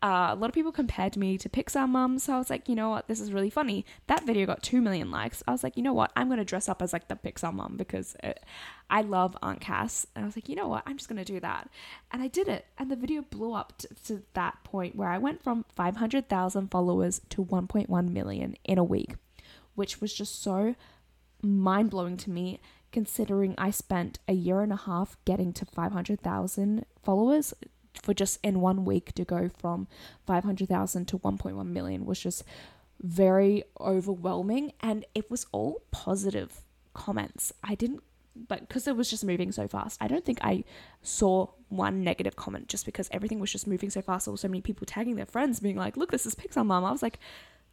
uh, 0.06 0.32
a 0.32 0.36
lot 0.36 0.48
of 0.48 0.54
people 0.54 0.70
compared 0.70 1.16
me 1.16 1.36
to 1.36 1.48
Pixar 1.48 1.88
Mum. 1.88 2.20
So 2.20 2.32
I 2.32 2.38
was 2.38 2.48
like, 2.48 2.68
you 2.68 2.76
know 2.76 2.90
what, 2.90 3.08
this 3.08 3.20
is 3.20 3.32
really 3.32 3.50
funny. 3.50 3.84
That 4.06 4.24
video 4.24 4.46
got 4.46 4.62
2 4.62 4.80
million 4.80 5.10
likes. 5.10 5.42
I 5.48 5.50
was 5.50 5.64
like, 5.64 5.76
you 5.76 5.82
know 5.82 5.92
what, 5.92 6.12
I'm 6.14 6.28
going 6.28 6.38
to 6.38 6.44
dress 6.44 6.68
up 6.68 6.80
as 6.80 6.92
like 6.92 7.08
the 7.08 7.16
Pixar 7.16 7.52
Mum 7.52 7.74
because 7.76 8.16
it, 8.22 8.44
I 8.88 9.00
love 9.00 9.36
Aunt 9.42 9.60
Cass. 9.60 10.06
And 10.14 10.24
I 10.24 10.26
was 10.26 10.36
like, 10.36 10.48
you 10.48 10.54
know 10.54 10.68
what, 10.68 10.84
I'm 10.86 10.96
just 10.96 11.08
going 11.08 11.18
to 11.18 11.32
do 11.32 11.40
that. 11.40 11.68
And 12.12 12.22
I 12.22 12.28
did 12.28 12.46
it. 12.46 12.66
And 12.78 12.88
the 12.88 12.94
video 12.94 13.22
blew 13.22 13.52
up 13.52 13.82
to 14.04 14.22
that 14.34 14.62
point 14.62 14.94
where 14.94 15.08
I 15.08 15.18
went 15.18 15.42
from 15.42 15.64
500,000 15.74 16.70
followers 16.70 17.20
to 17.30 17.44
1.1 17.44 18.08
million 18.08 18.54
in 18.64 18.78
a 18.78 18.84
week, 18.84 19.16
which 19.74 20.00
was 20.00 20.14
just 20.14 20.40
so 20.40 20.76
mind 21.42 21.90
blowing 21.90 22.16
to 22.18 22.30
me 22.30 22.60
considering 22.92 23.56
I 23.58 23.72
spent 23.72 24.20
a 24.28 24.34
year 24.34 24.60
and 24.60 24.72
a 24.72 24.76
half 24.76 25.16
getting 25.24 25.52
to 25.54 25.66
500,000 25.66 26.86
followers 27.02 27.52
for 28.02 28.14
just 28.14 28.38
in 28.42 28.60
one 28.60 28.84
week 28.84 29.12
to 29.14 29.24
go 29.24 29.50
from 29.56 29.88
500,000 30.26 31.06
to 31.08 31.18
1.1 31.18 31.66
million 31.66 32.04
was 32.04 32.20
just 32.20 32.44
very 33.00 33.64
overwhelming 33.80 34.72
and 34.80 35.04
it 35.14 35.30
was 35.30 35.46
all 35.52 35.82
positive 35.90 36.62
comments. 36.94 37.52
I 37.62 37.74
didn't 37.74 38.02
but 38.48 38.60
because 38.68 38.86
it 38.86 38.96
was 38.96 39.08
just 39.08 39.24
moving 39.24 39.50
so 39.50 39.66
fast, 39.66 39.98
I 40.00 40.08
don't 40.08 40.24
think 40.24 40.38
I 40.42 40.64
saw 41.02 41.48
one 41.68 42.04
negative 42.04 42.36
comment 42.36 42.68
just 42.68 42.84
because 42.84 43.08
everything 43.10 43.40
was 43.40 43.50
just 43.50 43.66
moving 43.66 43.90
so 43.90 44.02
fast. 44.02 44.26
There 44.26 44.32
were 44.32 44.38
so 44.38 44.48
many 44.48 44.60
people 44.60 44.86
tagging 44.86 45.16
their 45.16 45.26
friends, 45.26 45.60
being 45.60 45.76
like, 45.76 45.96
"Look, 45.96 46.10
this 46.10 46.26
is 46.26 46.34
Pixar 46.34 46.66
Mom." 46.66 46.84
I 46.84 46.92
was 46.92 47.02
like, 47.02 47.18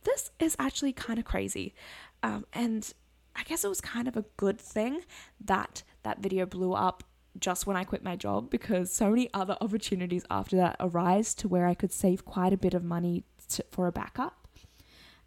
"This 0.04 0.32
is 0.40 0.56
actually 0.60 0.94
kind 0.94 1.20
of 1.20 1.26
crazy," 1.26 1.74
um, 2.22 2.46
and 2.54 2.92
I 3.36 3.44
guess 3.44 3.64
it 3.64 3.68
was 3.68 3.82
kind 3.82 4.08
of 4.08 4.16
a 4.16 4.26
good 4.38 4.60
thing 4.60 5.02
that 5.44 5.84
that 6.04 6.20
video 6.20 6.46
blew 6.46 6.74
up 6.74 7.04
just 7.40 7.66
when 7.66 7.76
I 7.76 7.84
quit 7.84 8.04
my 8.04 8.16
job 8.16 8.50
because 8.50 8.92
so 8.92 9.10
many 9.10 9.30
other 9.34 9.58
opportunities 9.62 10.24
after 10.30 10.56
that 10.58 10.76
arise 10.80 11.34
to 11.36 11.48
where 11.48 11.68
I 11.68 11.74
could 11.74 11.92
save 11.92 12.26
quite 12.26 12.54
a 12.54 12.58
bit 12.58 12.74
of 12.74 12.84
money 12.84 13.24
to, 13.50 13.66
for 13.72 13.88
a 13.88 13.92
backup. 13.92 14.48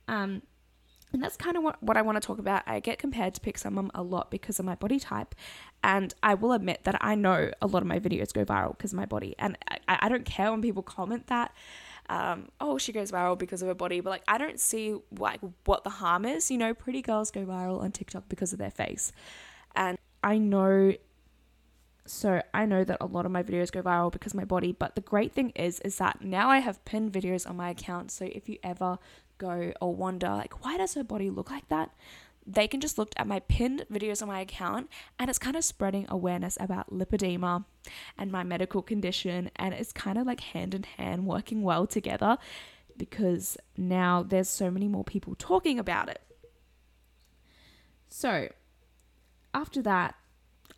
Um, 0.09 0.43
and 1.13 1.23
that's 1.23 1.37
kind 1.37 1.57
of 1.57 1.63
what, 1.63 1.83
what 1.83 1.97
I 1.97 2.03
want 2.03 2.21
to 2.21 2.27
talk 2.27 2.39
about. 2.39 2.63
I 2.67 2.81
get 2.81 2.99
compared 2.99 3.35
to 3.35 3.41
Pixar 3.41 3.71
Mum 3.71 3.91
a 3.95 4.03
lot 4.03 4.31
because 4.31 4.59
of 4.59 4.67
my 4.67 4.75
body 4.75 4.99
type. 4.99 5.35
And 5.83 6.13
I 6.23 6.35
will 6.35 6.53
admit 6.53 6.85
that 6.85 6.99
I 7.01 7.15
know 7.15 7.51
a 7.63 7.67
lot 7.67 7.83
of 7.83 7.89
my 7.89 7.99
videos 7.99 8.33
go 8.33 8.45
viral 8.45 8.77
because 8.77 8.93
of 8.93 8.97
my 8.97 9.07
body. 9.07 9.35
And 9.39 9.57
I, 9.69 9.99
I 10.03 10.09
don't 10.09 10.25
care 10.25 10.51
when 10.51 10.63
people 10.63 10.83
comment 10.83 11.29
that, 11.29 11.55
um, 12.09 12.49
oh, 12.61 12.77
she 12.77 12.93
goes 12.93 13.13
viral 13.13 13.39
because 13.39 13.63
of 13.63 13.69
her 13.69 13.75
body. 13.75 14.01
But 14.01 14.11
like, 14.11 14.25
I 14.29 14.37
don't 14.37 14.61
see 14.61 14.97
like 15.19 15.41
what 15.65 15.85
the 15.85 15.91
harm 15.91 16.25
is. 16.25 16.51
You 16.51 16.59
know, 16.59 16.75
pretty 16.75 17.03
girls 17.03 17.31
go 17.31 17.45
viral 17.47 17.81
on 17.81 17.93
TikTok 17.93 18.29
because 18.29 18.53
of 18.53 18.59
their 18.59 18.71
face. 18.71 19.13
And 19.75 19.97
I 20.23 20.39
know 20.39 20.93
so 22.07 22.43
I 22.55 22.67
know 22.67 22.85
that 22.85 22.99
a 23.01 23.07
lot 23.07 23.27
of 23.27 23.33
my 23.33 23.43
videos 23.43 23.71
go 23.71 23.83
viral 23.83 24.13
because 24.13 24.35
my 24.35 24.45
body, 24.45 24.73
but 24.73 24.95
the 24.95 25.01
great 25.01 25.33
thing 25.33 25.51
is 25.51 25.81
is 25.81 25.97
that 25.99 26.23
now 26.23 26.49
I 26.49 26.59
have 26.59 26.85
pinned 26.85 27.13
videos 27.13 27.49
on 27.49 27.57
my 27.57 27.71
account. 27.71 28.11
So 28.11 28.25
if 28.25 28.49
you 28.49 28.59
ever 28.63 28.99
go 29.39 29.73
or 29.81 29.95
wonder, 29.95 30.29
like, 30.29 30.65
why 30.65 30.77
does 30.77 30.95
her 30.95 31.05
body 31.05 31.31
look 31.31 31.51
like 31.51 31.69
that? 31.69 31.91
They 32.47 32.69
can 32.69 32.81
just 32.81 32.97
look 32.97 33.13
at 33.17 33.27
my 33.27 33.41
pinned 33.41 33.87
videos 33.93 34.23
on 34.23 34.29
my 34.29 34.41
account 34.41 34.89
and 35.19 35.29
it's 35.29 35.39
kind 35.39 35.57
of 35.57 35.65
spreading 35.65 36.07
awareness 36.09 36.57
about 36.61 36.93
lipedema 36.93 37.65
and 38.17 38.31
my 38.31 38.45
medical 38.45 38.83
condition. 38.83 39.51
And 39.57 39.75
it's 39.75 39.93
kind 39.93 40.17
of 40.17 40.27
like 40.27 40.41
hand 40.41 40.75
in 40.75 40.85
hand 40.85 41.27
working 41.27 41.63
well 41.63 41.87
together 41.89 42.39
because 42.97 43.57
now 43.77 44.23
there's 44.23 44.49
so 44.49 44.71
many 44.71 44.87
more 44.87 45.05
people 45.05 45.35
talking 45.35 45.79
about 45.79 46.09
it. 46.09 46.23
So 48.09 48.49
after 49.53 49.83
that, 49.83 50.15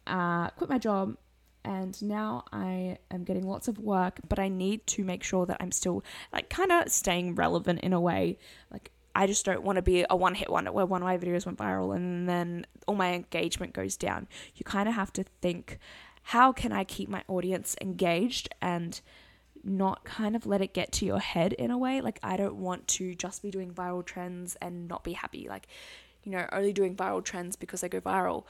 uh, 0.08 0.50
quit 0.50 0.70
my 0.70 0.78
job 0.78 1.16
and 1.64 2.00
now 2.02 2.44
I 2.52 2.98
am 3.10 3.24
getting 3.24 3.46
lots 3.46 3.68
of 3.68 3.78
work, 3.78 4.20
but 4.28 4.38
I 4.38 4.48
need 4.48 4.86
to 4.88 5.04
make 5.04 5.22
sure 5.22 5.44
that 5.46 5.58
I'm 5.60 5.72
still 5.72 6.02
like 6.32 6.48
kind 6.48 6.72
of 6.72 6.90
staying 6.90 7.34
relevant 7.34 7.80
in 7.80 7.92
a 7.92 8.00
way. 8.00 8.38
Like 8.70 8.90
I 9.14 9.26
just 9.26 9.44
don't 9.44 9.62
want 9.62 9.76
to 9.76 9.82
be 9.82 10.04
a 10.08 10.16
one 10.16 10.34
hit 10.34 10.48
wonder 10.48 10.72
where 10.72 10.86
one 10.86 11.02
of 11.02 11.06
my 11.06 11.18
videos 11.18 11.44
went 11.44 11.58
viral 11.58 11.94
and 11.94 12.28
then 12.28 12.66
all 12.86 12.94
my 12.94 13.12
engagement 13.12 13.72
goes 13.72 13.96
down. 13.96 14.28
You 14.54 14.64
kind 14.64 14.88
of 14.88 14.94
have 14.94 15.12
to 15.14 15.24
think, 15.42 15.78
how 16.22 16.52
can 16.52 16.72
I 16.72 16.84
keep 16.84 17.08
my 17.08 17.22
audience 17.28 17.76
engaged 17.80 18.48
and 18.62 19.00
not 19.64 20.04
kind 20.04 20.36
of 20.36 20.46
let 20.46 20.62
it 20.62 20.72
get 20.72 20.92
to 20.92 21.04
your 21.04 21.18
head 21.18 21.52
in 21.52 21.70
a 21.70 21.76
way? 21.76 22.00
Like 22.00 22.18
I 22.22 22.36
don't 22.36 22.56
want 22.56 22.86
to 22.88 23.14
just 23.14 23.42
be 23.42 23.50
doing 23.50 23.72
viral 23.72 24.06
trends 24.06 24.56
and 24.62 24.88
not 24.88 25.04
be 25.04 25.12
happy. 25.12 25.48
Like, 25.48 25.66
you 26.22 26.32
know, 26.32 26.46
only 26.52 26.72
doing 26.72 26.94
viral 26.94 27.22
trends 27.22 27.56
because 27.56 27.80
they 27.80 27.88
go 27.88 28.00
viral. 28.00 28.44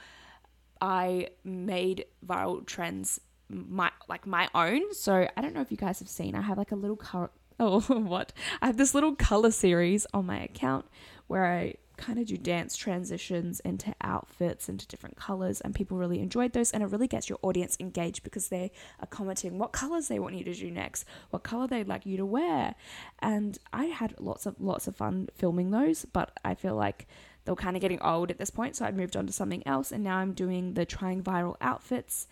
I 0.81 1.29
made 1.43 2.05
viral 2.25 2.65
trends 2.65 3.19
my 3.49 3.91
like 4.07 4.27
my 4.27 4.49
own. 4.53 4.93
So 4.93 5.27
I 5.35 5.41
don't 5.41 5.53
know 5.53 5.61
if 5.61 5.71
you 5.71 5.77
guys 5.77 5.99
have 5.99 6.09
seen. 6.09 6.35
I 6.35 6.41
have 6.41 6.57
like 6.57 6.71
a 6.71 6.75
little 6.75 6.97
color. 6.97 7.29
Oh, 7.61 7.81
what? 7.81 8.31
I 8.61 8.67
have 8.67 8.77
this 8.77 8.95
little 8.95 9.15
color 9.15 9.51
series 9.51 10.07
on 10.13 10.25
my 10.27 10.39
account 10.39 10.85
where 11.27 11.45
I 11.45 11.73
kind 11.99 12.17
of 12.17 12.25
do 12.25 12.37
dance 12.37 12.77
transitions 12.77 13.59
into 13.59 13.93
outfits 14.01 14.69
into 14.69 14.87
different 14.87 15.17
colors 15.17 15.59
and 15.59 15.75
people 15.75 15.97
really 15.97 16.21
enjoyed 16.21 16.53
those 16.53 16.71
and 16.71 16.81
it 16.81 16.85
really 16.85 17.07
gets 17.07 17.27
your 17.27 17.37
audience 17.41 17.75
engaged 17.81 18.23
because 18.23 18.47
they 18.47 18.71
are 19.01 19.07
commenting 19.07 19.59
what 19.59 19.73
colors 19.73 20.07
they 20.07 20.17
want 20.17 20.33
you 20.33 20.45
to 20.45 20.53
do 20.53 20.71
next 20.71 21.03
what 21.29 21.43
color 21.43 21.67
they'd 21.67 21.89
like 21.89 22.05
you 22.05 22.15
to 22.15 22.25
wear 22.25 22.73
and 23.19 23.57
i 23.73 23.85
had 23.85 24.15
lots 24.17 24.45
of 24.45 24.55
lots 24.59 24.87
of 24.87 24.95
fun 24.95 25.27
filming 25.35 25.71
those 25.71 26.05
but 26.05 26.31
i 26.45 26.55
feel 26.55 26.75
like 26.75 27.05
they 27.49 27.51
were 27.51 27.55
kind 27.55 27.75
of 27.75 27.81
getting 27.81 27.99
old 28.03 28.29
at 28.29 28.37
this 28.37 28.51
point, 28.51 28.75
so 28.75 28.85
I 28.85 28.91
moved 28.91 29.17
on 29.17 29.25
to 29.25 29.33
something 29.33 29.65
else, 29.65 29.91
and 29.91 30.03
now 30.03 30.17
I'm 30.17 30.33
doing 30.33 30.75
the 30.75 30.85
trying 30.85 31.23
viral 31.23 31.55
outfits, 31.61 32.27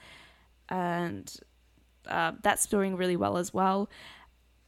and 0.70 1.36
uh, 2.08 2.34
that's 2.44 2.68
doing 2.68 2.96
really 2.96 3.16
well 3.16 3.36
as 3.36 3.52
well. 3.52 3.90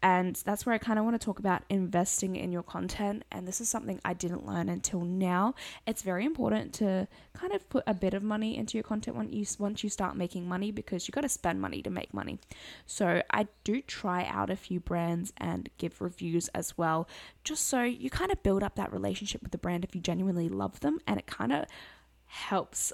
And 0.01 0.35
that's 0.45 0.65
where 0.65 0.73
I 0.73 0.77
kind 0.77 0.97
of 0.97 1.03
want 1.03 1.19
to 1.19 1.25
talk 1.25 1.39
about 1.39 1.63
investing 1.69 2.37
in 2.37 2.51
your 2.51 2.63
content. 2.63 3.25
And 3.31 3.47
this 3.47 3.59
is 3.59 3.67
something 3.67 3.99
I 4.05 4.13
didn't 4.13 4.45
learn 4.45 4.69
until 4.69 5.01
now. 5.01 5.55
It's 5.85 6.03
very 6.03 6.23
important 6.25 6.73
to 6.75 7.07
kind 7.33 7.53
of 7.53 7.67
put 7.69 7.83
a 7.85 7.93
bit 7.93 8.13
of 8.13 8.23
money 8.23 8.55
into 8.57 8.77
your 8.77 8.83
content 8.83 9.17
once 9.17 9.33
you, 9.33 9.45
once 9.59 9.83
you 9.83 9.89
start 9.89 10.15
making 10.15 10.47
money 10.47 10.71
because 10.71 11.07
you 11.07 11.11
got 11.11 11.21
to 11.21 11.29
spend 11.29 11.59
money 11.59 11.81
to 11.81 11.89
make 11.89 12.13
money. 12.13 12.39
So 12.85 13.21
I 13.31 13.47
do 13.63 13.81
try 13.81 14.25
out 14.25 14.49
a 14.49 14.55
few 14.55 14.79
brands 14.79 15.33
and 15.37 15.69
give 15.77 15.99
reviews 15.99 16.47
as 16.49 16.77
well, 16.77 17.09
just 17.43 17.67
so 17.67 17.83
you 17.83 18.09
kind 18.09 18.31
of 18.31 18.41
build 18.41 18.63
up 18.63 18.75
that 18.75 18.93
relationship 18.93 19.41
with 19.41 19.51
the 19.51 19.57
brand 19.57 19.83
if 19.83 19.95
you 19.95 20.01
genuinely 20.01 20.47
love 20.47 20.79
them. 20.79 20.99
And 21.07 21.19
it 21.19 21.27
kind 21.27 21.51
of 21.51 21.65
helps 22.25 22.93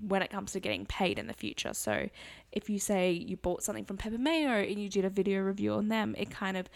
when 0.00 0.22
it 0.22 0.30
comes 0.30 0.52
to 0.52 0.60
getting 0.60 0.86
paid 0.86 1.18
in 1.18 1.26
the 1.26 1.34
future. 1.34 1.74
So 1.74 2.08
if 2.52 2.70
you 2.70 2.78
say 2.78 3.12
you 3.12 3.36
bought 3.36 3.62
something 3.62 3.84
from 3.84 3.98
Peppermayo 3.98 4.68
and 4.68 4.80
you 4.80 4.88
did 4.88 5.04
a 5.04 5.10
video 5.10 5.40
review 5.40 5.74
on 5.74 5.88
them, 5.88 6.14
it 6.18 6.30
kind 6.30 6.56
of 6.56 6.68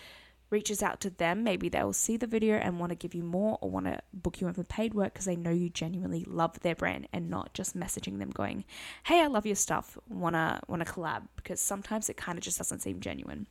reaches 0.51 0.83
out 0.83 1.01
to 1.01 1.11
them. 1.11 1.43
Maybe 1.43 1.69
they'll 1.69 1.93
see 1.93 2.17
the 2.17 2.27
video 2.27 2.57
and 2.57 2.79
want 2.79 2.91
to 2.91 2.97
give 2.97 3.15
you 3.15 3.23
more 3.23 3.59
or 3.61 3.71
want 3.71 3.87
to 3.87 4.01
book 4.13 4.41
you 4.41 4.47
in 4.47 4.55
for 4.55 4.63
paid 4.65 4.95
work 4.95 5.13
because 5.13 5.25
they 5.25 5.37
know 5.37 5.51
you 5.51 5.69
genuinely 5.69 6.25
love 6.27 6.61
their 6.61 6.75
brand 6.75 7.09
and 7.13 7.29
not 7.29 7.55
just 7.55 7.77
messaging 7.77 8.19
them 8.19 8.31
going, 8.31 8.65
"Hey, 9.05 9.21
I 9.21 9.27
love 9.27 9.47
your 9.47 9.57
stuff. 9.57 9.99
Wanna 10.09 10.61
wanna 10.69 10.85
collab?" 10.85 11.29
Because 11.37 11.61
sometimes 11.61 12.09
it 12.09 12.17
kind 12.17 12.39
of 12.39 12.45
just 12.45 12.59
doesn't 12.59 12.81
seem 12.81 13.01
genuine. 13.01 13.47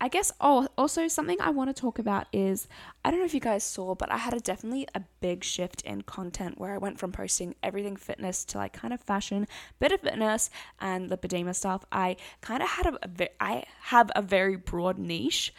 I 0.00 0.08
guess 0.08 0.32
oh 0.40 0.68
also 0.78 1.08
something 1.08 1.40
I 1.40 1.50
want 1.50 1.74
to 1.74 1.80
talk 1.80 1.98
about 1.98 2.26
is 2.32 2.68
I 3.04 3.10
don't 3.10 3.18
know 3.20 3.26
if 3.26 3.34
you 3.34 3.40
guys 3.40 3.64
saw 3.64 3.94
but 3.94 4.12
I 4.12 4.18
had 4.18 4.32
a 4.32 4.40
definitely 4.40 4.86
a 4.94 5.02
big 5.20 5.42
shift 5.42 5.82
in 5.82 6.02
content 6.02 6.58
where 6.58 6.72
I 6.72 6.78
went 6.78 6.98
from 6.98 7.10
posting 7.10 7.54
everything 7.62 7.96
fitness 7.96 8.44
to 8.46 8.58
like 8.58 8.72
kind 8.72 8.94
of 8.94 9.00
fashion, 9.00 9.48
bit 9.80 9.92
of 9.92 10.00
fitness 10.00 10.50
and 10.80 11.10
lipedema 11.10 11.54
stuff. 11.54 11.84
I 11.90 12.16
kind 12.40 12.62
of 12.62 12.68
had 12.68 12.86
a, 12.86 13.28
I 13.42 13.64
have 13.82 14.10
a 14.14 14.22
very 14.22 14.56
broad 14.56 14.98
niche 14.98 15.52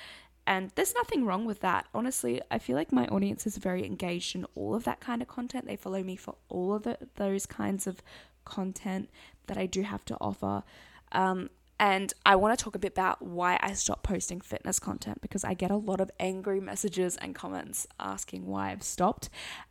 and 0.49 0.71
there's 0.73 0.95
nothing 0.95 1.25
wrong 1.25 1.45
with 1.45 1.59
that. 1.59 1.85
Honestly, 1.93 2.41
I 2.49 2.57
feel 2.57 2.75
like 2.75 2.91
my 2.91 3.05
audience 3.07 3.45
is 3.45 3.57
very 3.57 3.85
engaged 3.85 4.35
in 4.35 4.45
all 4.55 4.73
of 4.73 4.83
that 4.85 4.99
kind 4.99 5.21
of 5.21 5.27
content. 5.27 5.67
They 5.67 5.75
follow 5.75 6.01
me 6.01 6.15
for 6.15 6.35
all 6.49 6.73
of 6.73 6.83
the, 6.83 6.97
those 7.17 7.45
kinds 7.45 7.85
of 7.85 8.01
content 8.45 9.09
that 9.45 9.57
I 9.57 9.67
do 9.67 9.83
have 9.83 10.03
to 10.05 10.17
offer. 10.19 10.63
Um, 11.11 11.51
and 11.79 12.13
I 12.25 12.35
want 12.35 12.57
to 12.57 12.61
talk 12.61 12.75
a 12.75 12.79
bit 12.79 12.91
about 12.91 13.21
why 13.21 13.57
I 13.61 13.73
stopped 13.73 14.03
posting 14.03 14.41
fitness 14.41 14.79
content 14.79 15.21
because 15.21 15.45
I 15.45 15.53
get 15.53 15.71
a 15.71 15.77
lot 15.77 16.01
of 16.01 16.11
angry 16.19 16.59
messages 16.59 17.15
and 17.15 17.33
comments 17.33 17.87
asking 17.99 18.45
why 18.45 18.71
I've 18.71 18.83
stopped. 18.83 19.29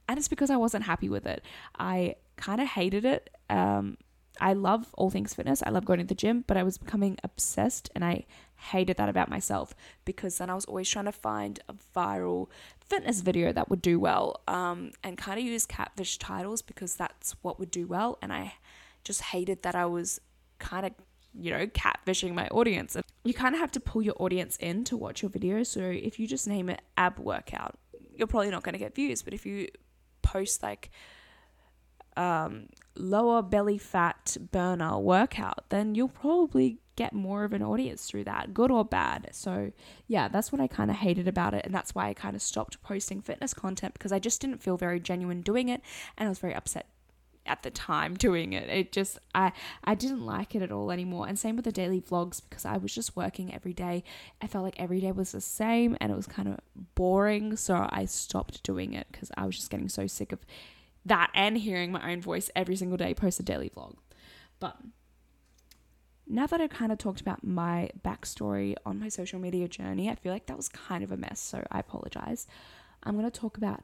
And 0.08 0.18
it's 0.18 0.28
because 0.28 0.48
I 0.48 0.56
wasn't 0.56 0.84
happy 0.84 1.10
with 1.10 1.26
it. 1.26 1.44
I 1.78 2.16
kind 2.36 2.62
of 2.62 2.68
hated 2.68 3.04
it. 3.04 3.28
Um, 3.50 3.98
I 4.40 4.54
love 4.54 4.94
all 4.94 5.10
things 5.10 5.34
fitness. 5.34 5.62
I 5.66 5.70
love 5.70 5.84
going 5.84 5.98
to 5.98 6.06
the 6.06 6.14
gym, 6.14 6.44
but 6.46 6.56
I 6.56 6.62
was 6.62 6.78
becoming 6.78 7.18
obsessed 7.22 7.90
and 7.94 8.04
I 8.04 8.24
hated 8.56 8.96
that 8.96 9.08
about 9.08 9.28
myself 9.28 9.74
because 10.04 10.38
then 10.38 10.48
I 10.48 10.54
was 10.54 10.64
always 10.64 10.88
trying 10.88 11.04
to 11.06 11.12
find 11.12 11.60
a 11.68 11.74
viral 11.94 12.48
fitness 12.80 13.20
video 13.20 13.52
that 13.52 13.68
would 13.68 13.82
do 13.82 14.00
well 14.00 14.40
um, 14.48 14.92
and 15.04 15.18
kind 15.18 15.38
of 15.38 15.44
use 15.44 15.66
catfish 15.66 16.16
titles 16.18 16.62
because 16.62 16.94
that's 16.94 17.34
what 17.42 17.58
would 17.58 17.70
do 17.70 17.86
well. 17.86 18.18
And 18.22 18.32
I 18.32 18.54
just 19.04 19.22
hated 19.22 19.62
that 19.62 19.74
I 19.74 19.84
was 19.86 20.20
kind 20.58 20.86
of 20.86 20.92
you 21.34 21.50
know, 21.50 21.66
catfishing 21.66 22.34
my 22.34 22.48
audience. 22.48 22.96
You 23.24 23.34
kind 23.34 23.54
of 23.54 23.60
have 23.60 23.72
to 23.72 23.80
pull 23.80 24.02
your 24.02 24.14
audience 24.18 24.56
in 24.56 24.84
to 24.84 24.96
watch 24.96 25.22
your 25.22 25.30
video. 25.30 25.62
So 25.62 25.80
if 25.80 26.18
you 26.18 26.26
just 26.26 26.48
name 26.48 26.68
it 26.68 26.82
ab 26.96 27.18
workout, 27.18 27.78
you're 28.14 28.26
probably 28.26 28.50
not 28.50 28.62
going 28.62 28.72
to 28.72 28.78
get 28.78 28.94
views. 28.94 29.22
But 29.22 29.34
if 29.34 29.46
you 29.46 29.68
post 30.22 30.62
like 30.62 30.90
um, 32.16 32.66
lower 32.96 33.42
belly 33.42 33.78
fat 33.78 34.36
burner 34.50 34.98
workout, 34.98 35.64
then 35.68 35.94
you'll 35.94 36.08
probably 36.08 36.80
get 36.96 37.12
more 37.12 37.44
of 37.44 37.52
an 37.52 37.62
audience 37.62 38.06
through 38.06 38.24
that, 38.24 38.52
good 38.52 38.72
or 38.72 38.84
bad. 38.84 39.28
So, 39.30 39.70
yeah, 40.08 40.26
that's 40.26 40.50
what 40.50 40.60
I 40.60 40.66
kind 40.66 40.90
of 40.90 40.96
hated 40.96 41.28
about 41.28 41.54
it. 41.54 41.64
And 41.64 41.72
that's 41.72 41.94
why 41.94 42.08
I 42.08 42.14
kind 42.14 42.34
of 42.34 42.42
stopped 42.42 42.82
posting 42.82 43.22
fitness 43.22 43.54
content 43.54 43.94
because 43.94 44.10
I 44.10 44.18
just 44.18 44.40
didn't 44.40 44.60
feel 44.60 44.76
very 44.76 44.98
genuine 44.98 45.40
doing 45.40 45.68
it. 45.68 45.80
And 46.16 46.26
I 46.26 46.28
was 46.28 46.40
very 46.40 46.56
upset 46.56 46.88
at 47.48 47.62
the 47.62 47.70
time 47.70 48.14
doing 48.14 48.52
it. 48.52 48.68
It 48.68 48.92
just 48.92 49.18
I 49.34 49.52
I 49.84 49.94
didn't 49.94 50.24
like 50.24 50.54
it 50.54 50.62
at 50.62 50.70
all 50.70 50.90
anymore. 50.90 51.26
And 51.26 51.38
same 51.38 51.56
with 51.56 51.64
the 51.64 51.72
daily 51.72 52.00
vlogs 52.00 52.40
because 52.48 52.64
I 52.64 52.76
was 52.76 52.94
just 52.94 53.16
working 53.16 53.52
every 53.52 53.72
day. 53.72 54.04
I 54.40 54.46
felt 54.46 54.64
like 54.64 54.78
every 54.78 55.00
day 55.00 55.12
was 55.12 55.32
the 55.32 55.40
same 55.40 55.96
and 56.00 56.12
it 56.12 56.16
was 56.16 56.26
kind 56.26 56.48
of 56.48 56.58
boring, 56.94 57.56
so 57.56 57.88
I 57.90 58.04
stopped 58.04 58.62
doing 58.62 58.92
it 58.92 59.08
cuz 59.12 59.30
I 59.36 59.46
was 59.46 59.56
just 59.56 59.70
getting 59.70 59.88
so 59.88 60.06
sick 60.06 60.32
of 60.32 60.44
that 61.04 61.30
and 61.34 61.58
hearing 61.58 61.90
my 61.90 62.12
own 62.12 62.20
voice 62.20 62.50
every 62.54 62.76
single 62.76 62.98
day 62.98 63.14
post 63.14 63.40
a 63.40 63.42
daily 63.42 63.70
vlog. 63.70 63.96
But 64.60 64.76
now 66.26 66.46
that 66.46 66.60
I've 66.60 66.70
kind 66.70 66.92
of 66.92 66.98
talked 66.98 67.20
about 67.20 67.42
my 67.42 67.90
backstory 68.04 68.74
on 68.84 69.00
my 69.00 69.08
social 69.08 69.38
media 69.38 69.66
journey, 69.66 70.10
I 70.10 70.14
feel 70.14 70.32
like 70.32 70.46
that 70.46 70.56
was 70.56 70.68
kind 70.68 71.02
of 71.02 71.10
a 71.10 71.16
mess, 71.16 71.40
so 71.40 71.66
I 71.70 71.80
apologize. 71.80 72.46
I'm 73.02 73.14
going 73.18 73.30
to 73.30 73.40
talk 73.40 73.56
about 73.56 73.82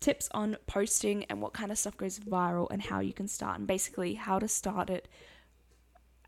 tips 0.00 0.28
on 0.32 0.56
posting 0.66 1.24
and 1.24 1.40
what 1.40 1.52
kind 1.52 1.72
of 1.72 1.78
stuff 1.78 1.96
goes 1.96 2.18
viral 2.18 2.68
and 2.70 2.82
how 2.82 3.00
you 3.00 3.12
can 3.12 3.28
start, 3.28 3.58
and 3.58 3.66
basically 3.66 4.14
how 4.14 4.38
to 4.38 4.48
start 4.48 4.90
it 4.90 5.08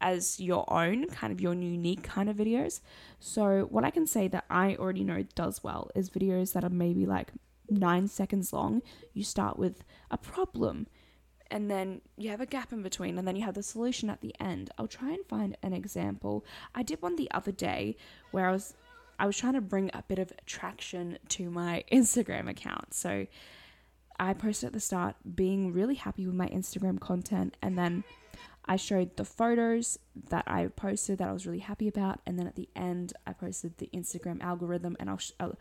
as 0.01 0.39
your 0.39 0.65
own, 0.73 1.07
kind 1.09 1.33
of 1.33 1.41
your 1.41 1.55
unique 1.55 2.03
kind 2.03 2.29
of 2.29 2.37
videos. 2.37 2.81
So, 3.19 3.67
what 3.71 3.85
I 3.85 3.91
can 3.91 4.07
say 4.07 4.29
that 4.29 4.45
I 4.49 4.77
already 4.77 5.05
know 5.05 5.25
does 5.35 5.63
well 5.65 5.91
is 5.95 6.11
videos 6.11 6.53
that 6.53 6.65
are 6.65 6.71
maybe 6.71 7.07
like 7.07 7.33
nine 7.71 8.09
seconds 8.09 8.53
long. 8.53 8.83
You 9.13 9.25
start 9.25 9.59
with 9.59 9.85
a 10.11 10.17
problem 10.17 10.87
and 11.51 11.71
then 11.71 12.01
you 12.17 12.31
have 12.31 12.41
a 12.41 12.47
gap 12.47 12.73
in 12.73 12.83
between 12.83 13.19
and 13.19 13.27
then 13.27 13.37
you 13.37 13.43
have 13.43 13.55
the 13.55 13.63
solution 13.63 14.11
at 14.11 14.21
the 14.21 14.35
end. 14.41 14.71
I'll 14.79 14.89
try 14.89 15.11
and 15.11 15.25
find 15.27 15.57
an 15.63 15.73
example. 15.73 16.45
I 16.75 16.83
did 16.83 17.03
one 17.03 17.17
the 17.17 17.31
other 17.31 17.53
day 17.53 17.97
where 18.31 18.49
I 18.49 18.53
was 18.53 18.75
I 19.19 19.27
was 19.27 19.37
trying 19.37 19.55
to 19.55 19.61
bring 19.61 19.91
a 19.93 20.03
bit 20.07 20.19
of 20.19 20.33
traction 20.47 21.19
to 21.31 21.51
my 21.51 21.85
Instagram 21.93 22.49
account. 22.49 22.95
So 22.95 23.27
I 24.19 24.33
posted 24.35 24.69
at 24.69 24.73
the 24.73 24.81
start 24.81 25.17
being 25.35 25.73
really 25.73 25.95
happy 25.95 26.27
with 26.27 26.35
my 26.35 26.49
Instagram 26.49 27.01
content 27.01 27.57
and 27.63 27.79
then 27.79 28.05
I 28.65 28.77
showed 28.77 29.17
the 29.17 29.25
photos 29.25 29.99
that 30.29 30.45
I 30.47 30.67
posted 30.67 31.19
that 31.19 31.29
I 31.29 31.33
was 31.33 31.47
really 31.47 31.61
happy 31.61 31.89
about 31.89 32.21
and 32.27 32.39
then 32.39 32.47
at 32.47 32.57
the 32.57 32.69
end 32.77 33.13
I 33.27 33.33
posted 33.33 33.79
the 33.79 33.89
Instagram 33.95 34.43
algorithm 34.43 34.97
and 35.01 35.09
I'll, 35.09 35.19
sh- 35.19 35.33
I'll 35.41 35.59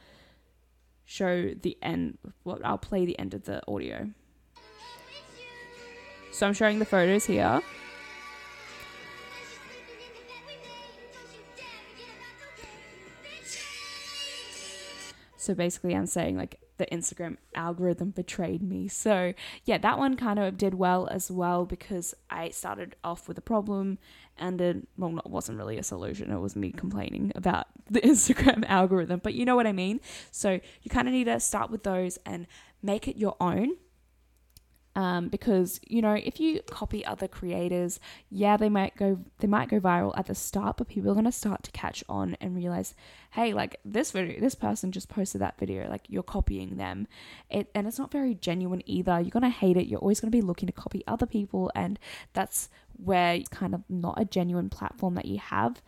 show 1.06 1.54
the 1.54 1.78
end 1.82 2.18
well 2.44 2.60
I'll 2.64 2.78
play 2.78 3.06
the 3.06 3.18
end 3.18 3.34
of 3.34 3.46
the 3.46 3.62
audio. 3.68 4.10
So 6.32 6.46
I'm 6.46 6.54
showing 6.54 6.80
the 6.80 6.86
photos 6.86 7.26
here. 7.26 7.62
So 15.48 15.54
basically, 15.54 15.96
I'm 15.96 16.08
saying 16.08 16.36
like 16.36 16.60
the 16.78 16.86
Instagram 16.88 17.38
algorithm 17.56 18.10
betrayed 18.10 18.62
me. 18.62 18.90
So 18.90 19.34
yeah, 19.64 19.78
that 19.78 19.98
one 19.98 20.18
kind 20.18 20.40
of 20.40 20.58
did 20.58 20.74
well 20.74 21.08
as 21.10 21.32
well 21.32 21.66
because 21.66 22.14
I 22.30 22.50
started 22.50 22.98
off 23.02 23.30
with 23.30 23.38
a 23.38 23.42
problem 23.42 23.98
and 24.38 24.60
then 24.60 24.88
well, 24.98 25.18
it 25.20 25.30
wasn't 25.30 25.58
really 25.58 25.78
a 25.78 25.84
solution. 25.84 26.34
It 26.34 26.40
was 26.40 26.58
me 26.58 26.74
complaining 26.74 27.32
about 27.34 27.68
the 27.90 28.02
Instagram 28.02 28.66
algorithm, 28.68 29.22
but 29.24 29.36
you 29.36 29.46
know 29.46 29.56
what 29.56 29.68
I 29.68 29.72
mean. 29.72 30.02
So 30.32 30.60
you 30.82 30.90
kind 30.90 31.08
of 31.08 31.14
need 31.14 31.28
to 31.28 31.40
start 31.40 31.72
with 31.72 31.84
those 31.84 32.20
and 32.26 32.46
make 32.84 33.08
it 33.08 33.16
your 33.16 33.38
own 33.40 33.78
um, 34.98 35.28
because 35.28 35.80
you 35.88 36.02
know 36.02 36.14
if 36.14 36.40
you 36.40 36.60
copy 36.72 37.06
other 37.06 37.28
creators 37.28 38.00
yeah 38.32 38.58
they 38.58 38.68
might 38.68 38.98
go 38.98 39.20
they 39.38 39.48
might 39.48 39.70
go 39.70 39.80
viral 39.80 40.18
at 40.18 40.26
the 40.26 40.34
start 40.34 40.76
but 40.78 40.88
people 40.88 41.12
are 41.12 41.14
to 41.24 41.32
start 41.32 41.62
to 41.62 41.70
catch 41.70 42.04
on 42.10 42.36
and 42.42 42.56
realize 42.56 42.96
hey 43.32 43.54
like 43.54 43.80
this 43.86 44.10
video 44.10 44.40
this 44.40 44.56
person 44.56 44.92
just 44.92 45.08
posted 45.08 45.40
that 45.40 45.58
video 45.60 45.88
like 45.88 46.02
you're 46.08 46.24
copying 46.24 46.78
them. 46.78 47.08
It 47.48 47.70
and 47.76 47.86
it's 47.86 48.00
not 48.00 48.12
very 48.12 48.34
genuine 48.34 48.82
either. 48.88 49.22
You're 49.22 49.30
to 49.44 49.50
hate 49.50 49.78
it. 49.78 49.86
You're 49.86 50.00
always 50.00 50.20
to 50.32 50.36
be 50.36 50.42
looking 50.42 50.66
to 50.66 50.74
copy 50.74 51.04
other 51.06 51.28
people 51.28 51.72
and 51.76 52.00
that's 52.34 52.70
where 52.96 53.36
it's 53.36 53.50
kind 53.50 53.76
of 53.76 53.84
not 53.88 54.20
a 54.20 54.26
genuine 54.26 54.70
platform 54.70 55.14
that 55.14 55.26
you 55.26 55.38
have. 55.38 55.80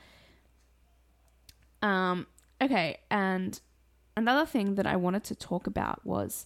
Um 1.82 2.28
okay 2.62 3.00
and 3.10 3.60
another 4.18 4.46
thing 4.46 4.76
that 4.76 4.86
i 4.86 4.98
wanted 4.98 5.24
to 5.24 5.34
talk 5.34 5.66
about 5.66 6.06
was 6.06 6.46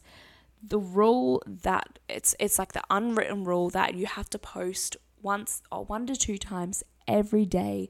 the 0.65 0.79
rule 0.79 1.43
that 1.46 2.00
it's 2.08 2.36
it's 2.39 2.58
like 2.58 2.74
the 2.74 2.84
unwritten 2.89 3.43
rule 3.43 3.70
that 3.70 3.96
you 3.96 4.05
have 4.05 4.29
to 4.29 4.39
post 4.39 4.96
once 5.22 5.62
or 5.72 5.84
one 5.86 6.05
to 6.08 6.15
two 6.15 6.38
times 6.38 6.84
every 7.08 7.46
day 7.46 7.89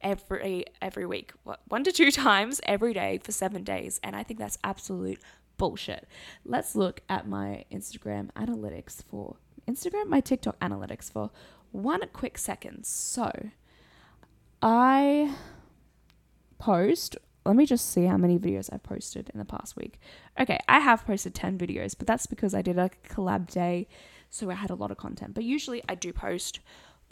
every 0.00 0.64
every 0.80 1.04
week 1.04 1.32
one 1.68 1.84
to 1.84 1.92
two 1.92 2.10
times 2.26 2.60
every 2.64 2.94
day 2.94 3.18
for 3.22 3.32
7 3.32 3.62
days 3.62 4.00
and 4.02 4.16
I 4.16 4.22
think 4.22 4.38
that's 4.40 4.58
absolute 4.64 5.20
bullshit. 5.58 6.06
Let's 6.44 6.74
look 6.74 7.00
at 7.08 7.26
my 7.26 7.64
Instagram 7.72 8.30
analytics 8.32 9.02
for 9.04 9.36
Instagram 9.68 10.06
my 10.06 10.20
TikTok 10.20 10.58
analytics 10.60 11.10
for 11.10 11.30
one 11.72 12.02
quick 12.12 12.38
second. 12.38 12.86
So 12.86 13.30
I 14.62 15.34
post 16.58 17.16
let 17.46 17.56
me 17.56 17.66
just 17.66 17.90
see 17.90 18.04
how 18.04 18.16
many 18.16 18.38
videos 18.38 18.68
I've 18.72 18.82
posted 18.82 19.30
in 19.32 19.38
the 19.38 19.44
past 19.44 19.76
week. 19.76 19.98
Okay, 20.38 20.58
I 20.68 20.80
have 20.80 21.06
posted 21.06 21.34
10 21.34 21.58
videos, 21.58 21.94
but 21.96 22.06
that's 22.06 22.26
because 22.26 22.54
I 22.54 22.62
did 22.62 22.78
a 22.78 22.90
collab 23.08 23.50
day, 23.50 23.88
so 24.30 24.50
I 24.50 24.54
had 24.54 24.70
a 24.70 24.74
lot 24.74 24.90
of 24.90 24.96
content. 24.96 25.34
But 25.34 25.44
usually 25.44 25.82
I 25.88 25.94
do 25.94 26.12
post 26.12 26.60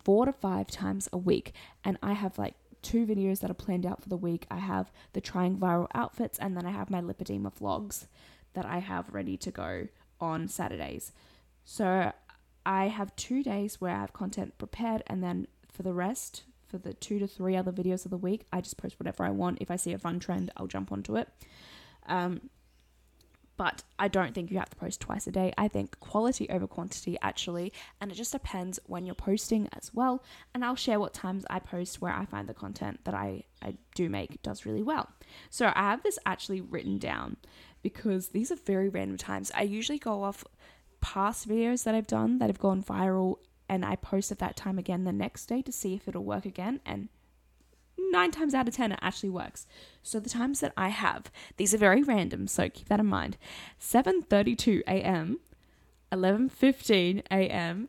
four 0.03 0.27
to 0.27 0.33
five 0.33 0.69
times 0.69 1.09
a 1.13 1.19
week, 1.19 1.53
and 1.85 1.99
I 2.03 2.13
have 2.13 2.39
like 2.39 2.55
two 2.83 3.07
videos 3.07 3.41
that 3.41 3.51
are 3.51 3.55
planned 3.55 3.87
out 3.87 4.03
for 4.03 4.09
the 4.09 4.17
week. 4.17 4.47
I 4.51 4.59
have 4.59 4.93
the 5.13 5.21
trying 5.21 5.57
viral 5.57 5.89
outfits, 5.95 6.39
and 6.39 6.57
then 6.57 6.67
I 6.67 6.71
have 6.71 6.91
my 6.91 7.01
lipedema 7.01 7.53
vlogs 7.55 8.07
that 8.53 8.67
I 8.67 8.79
have 8.79 9.13
ready 9.13 9.37
to 9.39 9.51
go 9.51 9.89
on 10.21 10.49
Saturdays. 10.49 11.13
So 11.65 12.13
I 12.67 12.89
have 12.89 13.17
two 13.17 13.43
days 13.43 13.81
where 13.81 13.95
I 13.95 14.01
have 14.01 14.13
content 14.13 14.59
prepared, 14.59 15.03
and 15.07 15.23
then 15.23 15.47
for 15.71 15.83
the 15.83 15.93
rest, 15.93 16.45
for 16.69 16.79
the 16.79 16.95
two 16.95 17.19
to 17.19 17.27
three 17.27 17.57
other 17.57 17.73
videos 17.73 18.05
of 18.05 18.11
the 18.11 18.17
week, 18.17 18.47
I 18.53 18.61
just 18.61 18.77
post 18.77 18.99
whatever 18.99 19.25
I 19.25 19.31
want. 19.31 19.59
If 19.61 19.71
I 19.71 19.77
see 19.77 19.93
a 19.93 19.99
fun 19.99 20.21
trend, 20.21 20.51
I'll 20.57 20.67
jump 20.67 20.93
onto 20.93 21.17
it. 21.17 21.29
Um, 22.07 22.51
but 23.57 23.85
I 23.99 24.09
don't 24.09 24.35
think 24.35 24.51
you 24.51 24.59
have 24.59 24.71
to 24.71 24.77
post 24.77 25.01
twice 25.01 25.27
a 25.27 25.33
day. 25.33 25.53
I 25.57 25.69
think 25.69 25.99
quality 26.01 26.49
over 26.51 26.67
quantity 26.67 27.17
actually, 27.23 27.73
and 28.01 28.11
it 28.11 28.17
just 28.17 28.33
depends 28.33 28.81
when 28.87 29.07
you're 29.07 29.15
posting 29.15 29.69
as 29.73 29.93
well. 29.95 30.25
And 30.55 30.65
I'll 30.65 30.75
share 30.75 30.99
what 30.99 31.15
times 31.15 31.45
I 31.49 31.61
post 31.61 32.01
where 32.01 32.13
I 32.13 32.25
find 32.25 32.49
the 32.49 32.55
content 32.55 33.01
that 33.05 33.15
I, 33.15 33.45
I 33.63 33.77
do 33.95 34.09
make 34.09 34.43
does 34.43 34.67
really 34.67 34.83
well. 34.83 35.09
So 35.51 35.67
I 35.75 35.91
have 35.91 36.03
this 36.03 36.19
actually 36.27 36.61
written 36.61 36.99
down 36.99 37.37
because 37.83 38.29
these 38.29 38.51
are 38.51 38.57
very 38.57 38.89
random 38.89 39.19
times. 39.19 39.53
I 39.55 39.63
usually 39.63 39.99
go 39.99 40.25
off 40.25 40.45
past 41.01 41.49
videos 41.49 41.85
that 41.85 41.95
I've 41.95 42.07
done 42.07 42.39
that 42.39 42.49
have 42.49 42.59
gone 42.59 42.83
viral 42.83 43.37
and 43.69 43.85
I 43.85 43.97
post 43.97 44.31
at 44.31 44.39
that 44.39 44.57
time 44.57 44.79
again 44.79 45.05
the 45.05 45.13
next 45.13 45.47
day 45.47 45.63
to 45.63 45.73
see 45.73 45.95
if 45.95 46.09
it'll 46.09 46.25
work 46.25 46.45
again. 46.45 46.81
And 46.85 47.09
nine 48.11 48.31
times 48.31 48.55
out 48.55 48.69
of 48.69 48.75
ten, 48.75 48.93
it 48.93 48.99
actually 49.03 49.31
works. 49.31 49.67
So 50.03 50.21
the 50.21 50.31
times 50.31 50.61
that 50.61 50.73
I 50.77 50.89
have, 50.89 51.31
these 51.57 51.75
are 51.75 51.79
very 51.79 52.03
random, 52.03 52.47
so 52.47 52.69
keep 52.69 52.89
that 52.89 53.01
in 53.01 53.07
mind. 53.07 53.37
7:32 53.81 54.83
a.m., 54.87 55.39
11:15 56.13 57.23
a.m., 57.31 57.89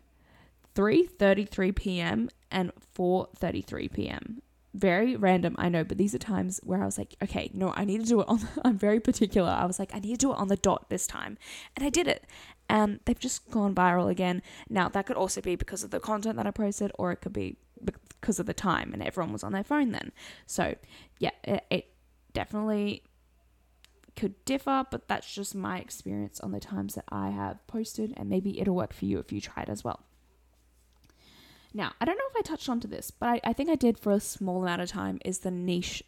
3:33 0.75 1.75
p.m., 1.75 2.29
and 2.51 2.71
4:33 2.97 3.91
p.m. 3.91 4.41
Very 4.73 5.15
random, 5.15 5.55
I 5.57 5.69
know, 5.69 5.85
but 5.85 5.97
these 5.97 6.13
are 6.13 6.19
times 6.19 6.59
where 6.61 6.81
I 6.81 6.85
was 6.85 6.97
like, 6.97 7.15
okay, 7.23 7.49
no, 7.53 7.71
I 7.77 7.85
need 7.85 8.01
to 8.01 8.07
do 8.07 8.19
it 8.19 8.27
on. 8.27 8.41
I'm 8.65 8.77
very 8.77 8.99
particular. 8.99 9.49
I 9.49 9.65
was 9.65 9.79
like, 9.79 9.95
I 9.95 9.99
need 9.99 10.19
to 10.19 10.25
do 10.25 10.31
it 10.31 10.37
on 10.37 10.49
the 10.49 10.57
dot 10.57 10.89
this 10.89 11.07
time, 11.07 11.37
and 11.75 11.85
I 11.85 11.89
did 11.89 12.07
it 12.07 12.25
and 12.69 12.99
they've 13.05 13.19
just 13.19 13.49
gone 13.51 13.75
viral 13.75 14.09
again. 14.09 14.41
Now, 14.69 14.89
that 14.89 15.05
could 15.05 15.17
also 15.17 15.41
be 15.41 15.55
because 15.55 15.83
of 15.83 15.91
the 15.91 15.99
content 15.99 16.37
that 16.37 16.47
I 16.47 16.51
posted, 16.51 16.91
or 16.97 17.11
it 17.11 17.21
could 17.21 17.33
be 17.33 17.57
because 17.83 18.39
of 18.39 18.45
the 18.45 18.53
time 18.53 18.91
and 18.93 19.03
everyone 19.03 19.33
was 19.33 19.43
on 19.43 19.51
their 19.51 19.63
phone 19.63 19.91
then. 19.91 20.11
So, 20.45 20.75
yeah, 21.19 21.31
it, 21.43 21.65
it 21.69 21.93
definitely 22.33 23.03
could 24.15 24.43
differ, 24.45 24.85
but 24.89 25.07
that's 25.07 25.33
just 25.33 25.53
my 25.53 25.79
experience 25.79 26.39
on 26.39 26.51
the 26.51 26.59
times 26.59 26.95
that 26.95 27.05
I 27.09 27.29
have 27.29 27.65
posted, 27.67 28.13
and 28.17 28.29
maybe 28.29 28.59
it'll 28.59 28.75
work 28.75 28.93
for 28.93 29.05
you 29.05 29.19
if 29.19 29.31
you 29.31 29.41
try 29.41 29.63
it 29.63 29.69
as 29.69 29.83
well. 29.83 30.01
Now, 31.73 31.91
I 31.99 32.05
don't 32.05 32.17
know 32.17 32.23
if 32.29 32.37
I 32.37 32.41
touched 32.41 32.69
onto 32.69 32.87
this, 32.87 33.11
but 33.11 33.27
I, 33.27 33.41
I 33.43 33.53
think 33.53 33.69
I 33.69 33.75
did 33.75 33.99
for 33.99 34.13
a 34.13 34.19
small 34.21 34.63
amount 34.63 34.81
of 34.81 34.89
time 34.89 35.19
is 35.25 35.39
the 35.39 35.51
niche, 35.51 36.01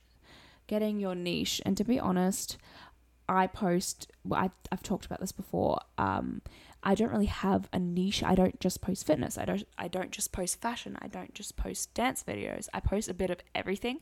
getting 0.67 0.99
your 0.99 1.13
niche. 1.13 1.61
And 1.65 1.75
to 1.75 1.83
be 1.83 1.99
honest, 1.99 2.57
I 3.29 3.47
post, 3.47 4.11
well, 4.23 4.41
I, 4.41 4.51
I've 4.71 4.83
talked 4.83 5.05
about 5.05 5.19
this 5.19 5.31
before. 5.31 5.79
Um, 5.97 6.41
I 6.83 6.95
don't 6.95 7.11
really 7.11 7.25
have 7.25 7.67
a 7.73 7.79
niche. 7.79 8.23
I 8.23 8.35
don't 8.35 8.59
just 8.59 8.81
post 8.81 9.05
fitness. 9.05 9.37
I 9.37 9.45
don't. 9.45 9.63
I 9.77 9.87
don't 9.87 10.11
just 10.11 10.31
post 10.31 10.61
fashion. 10.61 10.97
I 11.01 11.07
don't 11.07 11.33
just 11.33 11.57
post 11.57 11.93
dance 11.93 12.23
videos. 12.23 12.69
I 12.73 12.79
post 12.79 13.09
a 13.09 13.13
bit 13.13 13.29
of 13.29 13.39
everything, 13.53 13.99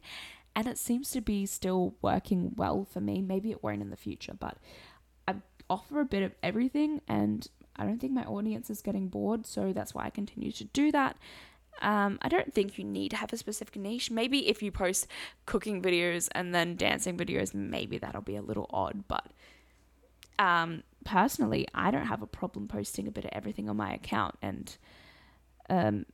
and 0.55 0.67
it 0.67 0.77
seems 0.77 1.09
to 1.11 1.21
be 1.21 1.45
still 1.45 1.95
working 2.01 2.53
well 2.55 2.85
for 2.85 3.01
me. 3.01 3.21
Maybe 3.21 3.49
it 3.49 3.63
won't 3.63 3.81
in 3.81 3.89
the 3.89 3.97
future, 3.97 4.35
but 4.37 4.57
I 5.27 5.35
offer 5.69 5.99
a 5.99 6.05
bit 6.05 6.21
of 6.21 6.33
everything, 6.43 7.01
and 7.07 7.47
I 7.75 7.85
don't 7.85 7.99
think 7.99 8.13
my 8.13 8.25
audience 8.25 8.69
is 8.69 8.81
getting 8.81 9.07
bored. 9.07 9.47
So 9.47 9.73
that's 9.73 9.95
why 9.95 10.05
I 10.05 10.09
continue 10.09 10.51
to 10.51 10.65
do 10.65 10.91
that. 10.91 11.17
Um, 11.81 12.19
I 12.21 12.29
don't 12.29 12.53
think 12.53 12.77
you 12.77 12.83
need 12.83 13.09
to 13.09 13.17
have 13.17 13.33
a 13.33 13.37
specific 13.37 13.75
niche. 13.75 14.09
Maybe 14.09 14.47
if 14.47 14.63
you 14.63 14.71
post 14.71 15.07
cooking 15.45 15.81
videos 15.81 16.29
and 16.31 16.55
then 16.55 16.75
dancing 16.75 17.17
videos, 17.17 17.53
maybe 17.53 17.97
that'll 17.97 18.21
be 18.21 18.35
a 18.35 18.41
little 18.41 18.69
odd. 18.71 19.03
But 19.07 19.27
um, 20.39 20.83
personally, 21.03 21.67
I 21.73 21.91
don't 21.91 22.05
have 22.05 22.21
a 22.21 22.27
problem 22.27 22.67
posting 22.67 23.07
a 23.07 23.11
bit 23.11 23.25
of 23.25 23.31
everything 23.33 23.69
on 23.69 23.77
my 23.77 23.93
account, 23.93 24.35
and 24.41 24.77
um, 25.69 26.05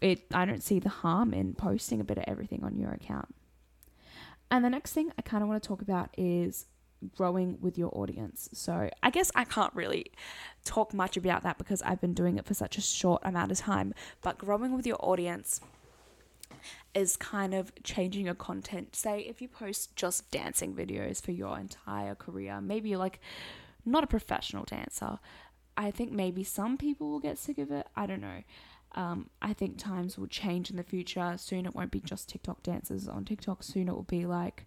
it 0.00 0.24
I 0.32 0.44
don't 0.44 0.62
see 0.62 0.78
the 0.78 0.88
harm 0.88 1.32
in 1.32 1.54
posting 1.54 2.00
a 2.00 2.04
bit 2.04 2.18
of 2.18 2.24
everything 2.26 2.64
on 2.64 2.78
your 2.78 2.90
account. 2.90 3.34
And 4.50 4.64
the 4.64 4.70
next 4.70 4.92
thing 4.92 5.12
I 5.18 5.22
kind 5.22 5.42
of 5.42 5.48
want 5.48 5.62
to 5.62 5.66
talk 5.66 5.80
about 5.80 6.10
is 6.16 6.66
growing 7.16 7.58
with 7.60 7.78
your 7.78 7.90
audience. 7.96 8.48
So 8.52 8.90
I 9.02 9.10
guess 9.10 9.30
I 9.34 9.44
can't 9.44 9.74
really 9.74 10.06
talk 10.64 10.94
much 10.94 11.16
about 11.16 11.42
that 11.42 11.58
because 11.58 11.82
I've 11.82 12.00
been 12.00 12.14
doing 12.14 12.38
it 12.38 12.46
for 12.46 12.54
such 12.54 12.78
a 12.78 12.80
short 12.80 13.22
amount 13.24 13.52
of 13.52 13.58
time. 13.58 13.94
But 14.22 14.38
growing 14.38 14.74
with 14.74 14.86
your 14.86 14.98
audience 15.00 15.60
is 16.94 17.16
kind 17.16 17.54
of 17.54 17.72
changing 17.82 18.26
your 18.26 18.34
content. 18.34 18.94
Say 18.94 19.20
if 19.20 19.40
you 19.40 19.48
post 19.48 19.96
just 19.96 20.30
dancing 20.30 20.74
videos 20.74 21.22
for 21.22 21.32
your 21.32 21.58
entire 21.58 22.14
career, 22.14 22.60
maybe 22.60 22.90
you're 22.90 22.98
like 22.98 23.20
not 23.84 24.04
a 24.04 24.06
professional 24.06 24.64
dancer. 24.64 25.18
I 25.76 25.90
think 25.90 26.12
maybe 26.12 26.44
some 26.44 26.76
people 26.76 27.10
will 27.10 27.20
get 27.20 27.38
sick 27.38 27.58
of 27.58 27.70
it. 27.70 27.86
I 27.96 28.06
don't 28.06 28.20
know. 28.20 28.42
Um, 28.94 29.30
I 29.40 29.54
think 29.54 29.78
times 29.78 30.18
will 30.18 30.26
change 30.26 30.70
in 30.70 30.76
the 30.76 30.82
future. 30.82 31.34
Soon 31.38 31.64
it 31.64 31.74
won't 31.74 31.90
be 31.90 32.00
just 32.00 32.28
TikTok 32.28 32.62
dancers 32.62 33.08
on 33.08 33.24
TikTok. 33.24 33.62
Soon 33.62 33.88
it 33.88 33.94
will 33.94 34.02
be 34.02 34.26
like 34.26 34.66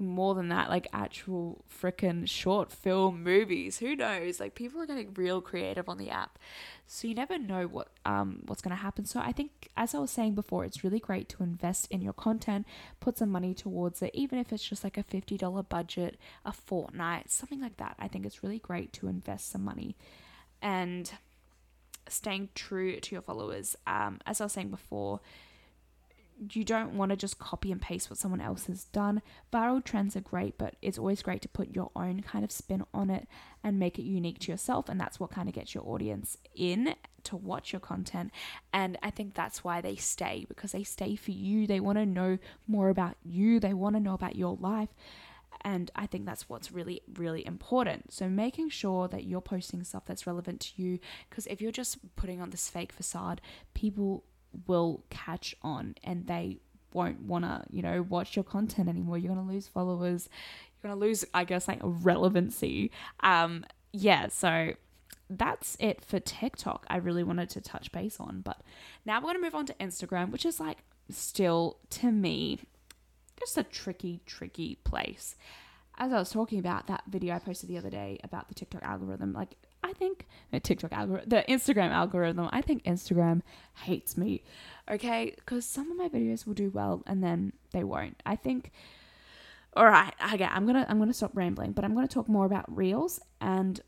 more 0.00 0.34
than 0.34 0.48
that, 0.48 0.70
like 0.70 0.88
actual 0.92 1.64
freaking 1.70 2.28
short 2.28 2.72
film 2.72 3.22
movies. 3.22 3.78
Who 3.78 3.94
knows? 3.94 4.40
Like 4.40 4.54
people 4.54 4.80
are 4.80 4.86
getting 4.86 5.14
real 5.14 5.40
creative 5.40 5.88
on 5.88 5.98
the 5.98 6.10
app, 6.10 6.38
so 6.86 7.06
you 7.06 7.14
never 7.14 7.38
know 7.38 7.66
what 7.66 7.88
um 8.04 8.40
what's 8.46 8.62
gonna 8.62 8.76
happen. 8.76 9.04
So 9.04 9.20
I 9.20 9.32
think, 9.32 9.68
as 9.76 9.94
I 9.94 9.98
was 9.98 10.10
saying 10.10 10.34
before, 10.34 10.64
it's 10.64 10.82
really 10.82 11.00
great 11.00 11.28
to 11.30 11.42
invest 11.42 11.86
in 11.90 12.00
your 12.00 12.12
content, 12.12 12.66
put 12.98 13.18
some 13.18 13.30
money 13.30 13.54
towards 13.54 14.02
it, 14.02 14.10
even 14.14 14.38
if 14.38 14.52
it's 14.52 14.66
just 14.68 14.82
like 14.82 14.96
a 14.96 15.02
fifty 15.02 15.36
dollar 15.36 15.62
budget, 15.62 16.18
a 16.44 16.52
fortnight, 16.52 17.30
something 17.30 17.60
like 17.60 17.76
that. 17.76 17.96
I 17.98 18.08
think 18.08 18.26
it's 18.26 18.42
really 18.42 18.58
great 18.58 18.92
to 18.94 19.08
invest 19.08 19.50
some 19.50 19.64
money, 19.64 19.96
and 20.62 21.12
staying 22.08 22.48
true 22.54 22.98
to 22.98 23.14
your 23.14 23.22
followers. 23.22 23.76
Um, 23.86 24.20
as 24.26 24.40
I 24.40 24.44
was 24.44 24.52
saying 24.52 24.70
before 24.70 25.20
you 26.52 26.64
don't 26.64 26.94
want 26.94 27.10
to 27.10 27.16
just 27.16 27.38
copy 27.38 27.70
and 27.70 27.80
paste 27.80 28.08
what 28.08 28.18
someone 28.18 28.40
else 28.40 28.66
has 28.66 28.84
done. 28.84 29.20
Viral 29.52 29.84
trends 29.84 30.16
are 30.16 30.20
great, 30.20 30.56
but 30.56 30.76
it's 30.80 30.98
always 30.98 31.22
great 31.22 31.42
to 31.42 31.48
put 31.48 31.74
your 31.74 31.90
own 31.94 32.22
kind 32.22 32.44
of 32.44 32.50
spin 32.50 32.84
on 32.94 33.10
it 33.10 33.28
and 33.62 33.78
make 33.78 33.98
it 33.98 34.02
unique 34.02 34.38
to 34.40 34.52
yourself. 34.52 34.88
And 34.88 34.98
that's 34.98 35.20
what 35.20 35.30
kind 35.30 35.48
of 35.48 35.54
gets 35.54 35.74
your 35.74 35.86
audience 35.86 36.38
in 36.54 36.94
to 37.24 37.36
watch 37.36 37.72
your 37.72 37.80
content. 37.80 38.30
And 38.72 38.96
I 39.02 39.10
think 39.10 39.34
that's 39.34 39.62
why 39.62 39.80
they 39.80 39.96
stay 39.96 40.46
because 40.48 40.72
they 40.72 40.82
stay 40.82 41.14
for 41.14 41.32
you. 41.32 41.66
They 41.66 41.80
want 41.80 41.98
to 41.98 42.06
know 42.06 42.38
more 42.66 42.88
about 42.88 43.16
you, 43.22 43.60
they 43.60 43.74
want 43.74 43.96
to 43.96 44.00
know 44.00 44.14
about 44.14 44.36
your 44.36 44.56
life. 44.60 44.90
And 45.62 45.90
I 45.94 46.06
think 46.06 46.24
that's 46.24 46.48
what's 46.48 46.72
really, 46.72 47.02
really 47.16 47.46
important. 47.46 48.12
So 48.14 48.30
making 48.30 48.70
sure 48.70 49.08
that 49.08 49.24
you're 49.24 49.42
posting 49.42 49.84
stuff 49.84 50.04
that's 50.06 50.26
relevant 50.26 50.60
to 50.60 50.82
you. 50.82 50.98
Because 51.28 51.46
if 51.48 51.60
you're 51.60 51.70
just 51.70 51.98
putting 52.16 52.40
on 52.40 52.48
this 52.48 52.70
fake 52.70 52.92
facade, 52.92 53.42
people 53.74 54.24
will 54.66 55.04
catch 55.10 55.54
on 55.62 55.94
and 56.04 56.26
they 56.26 56.58
won't 56.92 57.22
want 57.22 57.44
to, 57.44 57.62
you 57.70 57.82
know, 57.82 58.02
watch 58.02 58.36
your 58.36 58.44
content 58.44 58.88
anymore. 58.88 59.18
You're 59.18 59.34
going 59.34 59.46
to 59.46 59.52
lose 59.52 59.68
followers. 59.68 60.28
You're 60.82 60.90
going 60.90 61.00
to 61.00 61.06
lose, 61.06 61.24
I 61.32 61.44
guess, 61.44 61.68
like 61.68 61.80
relevancy. 61.82 62.90
Um, 63.20 63.64
yeah, 63.92 64.28
so 64.28 64.74
that's 65.28 65.76
it 65.78 66.04
for 66.04 66.18
TikTok. 66.18 66.86
I 66.90 66.96
really 66.96 67.22
wanted 67.22 67.50
to 67.50 67.60
touch 67.60 67.92
base 67.92 68.18
on. 68.18 68.40
But 68.40 68.60
now 69.04 69.18
we're 69.18 69.32
going 69.32 69.36
to 69.36 69.42
move 69.42 69.54
on 69.54 69.66
to 69.66 69.74
Instagram, 69.74 70.30
which 70.30 70.44
is 70.44 70.58
like 70.58 70.78
still, 71.08 71.78
to 71.90 72.10
me, 72.10 72.58
just 73.38 73.56
a 73.56 73.62
tricky, 73.62 74.20
tricky 74.26 74.76
place. 74.84 75.36
As 75.98 76.12
I 76.12 76.18
was 76.18 76.30
talking 76.30 76.58
about 76.58 76.86
that 76.86 77.02
video 77.08 77.34
I 77.34 77.38
posted 77.38 77.68
the 77.68 77.78
other 77.78 77.90
day 77.90 78.18
about 78.24 78.48
the 78.48 78.54
TikTok 78.54 78.82
algorithm, 78.82 79.32
like 79.32 79.56
I 79.82 79.92
think 79.92 80.26
the 80.50 80.60
TikTok 80.60 80.92
algorithm, 80.92 81.28
the 81.28 81.44
Instagram 81.48 81.90
algorithm, 81.90 82.48
I 82.52 82.60
think 82.60 82.84
Instagram 82.84 83.42
hates 83.82 84.16
me. 84.16 84.42
Okay, 84.90 85.34
because 85.36 85.64
some 85.64 85.90
of 85.90 85.96
my 85.96 86.08
videos 86.08 86.46
will 86.46 86.54
do 86.54 86.70
well 86.70 87.02
and 87.06 87.22
then 87.22 87.52
they 87.72 87.84
won't. 87.84 88.20
I 88.26 88.36
think. 88.36 88.72
All 89.74 89.86
right, 89.86 90.12
okay, 90.34 90.44
I'm 90.44 90.66
gonna 90.66 90.84
I'm 90.88 90.98
gonna 90.98 91.12
stop 91.12 91.30
rambling, 91.34 91.72
but 91.72 91.84
I'm 91.84 91.94
gonna 91.94 92.08
talk 92.08 92.28
more 92.28 92.44
about 92.44 92.64
reels, 92.76 93.20
and 93.40 93.80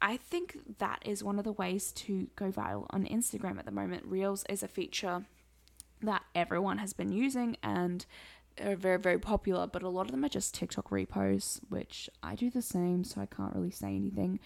I 0.00 0.16
think 0.16 0.78
that 0.78 1.02
is 1.04 1.24
one 1.24 1.38
of 1.38 1.44
the 1.44 1.52
ways 1.52 1.90
to 1.92 2.28
go 2.36 2.52
viral 2.52 2.86
on 2.90 3.04
Instagram 3.04 3.58
at 3.58 3.64
the 3.64 3.72
moment. 3.72 4.04
Reels 4.06 4.44
is 4.48 4.62
a 4.62 4.68
feature 4.68 5.24
that 6.02 6.22
everyone 6.36 6.78
has 6.78 6.92
been 6.92 7.10
using 7.10 7.56
and 7.64 8.06
are 8.64 8.76
very 8.76 8.98
very 8.98 9.18
popular, 9.18 9.66
but 9.66 9.82
a 9.82 9.88
lot 9.88 10.06
of 10.06 10.12
them 10.12 10.24
are 10.24 10.28
just 10.28 10.54
TikTok 10.54 10.90
reposts, 10.90 11.60
which 11.68 12.08
I 12.22 12.36
do 12.36 12.48
the 12.48 12.62
same, 12.62 13.02
so 13.02 13.20
I 13.20 13.26
can't 13.26 13.54
really 13.56 13.72
say 13.72 13.88
anything. 13.88 14.38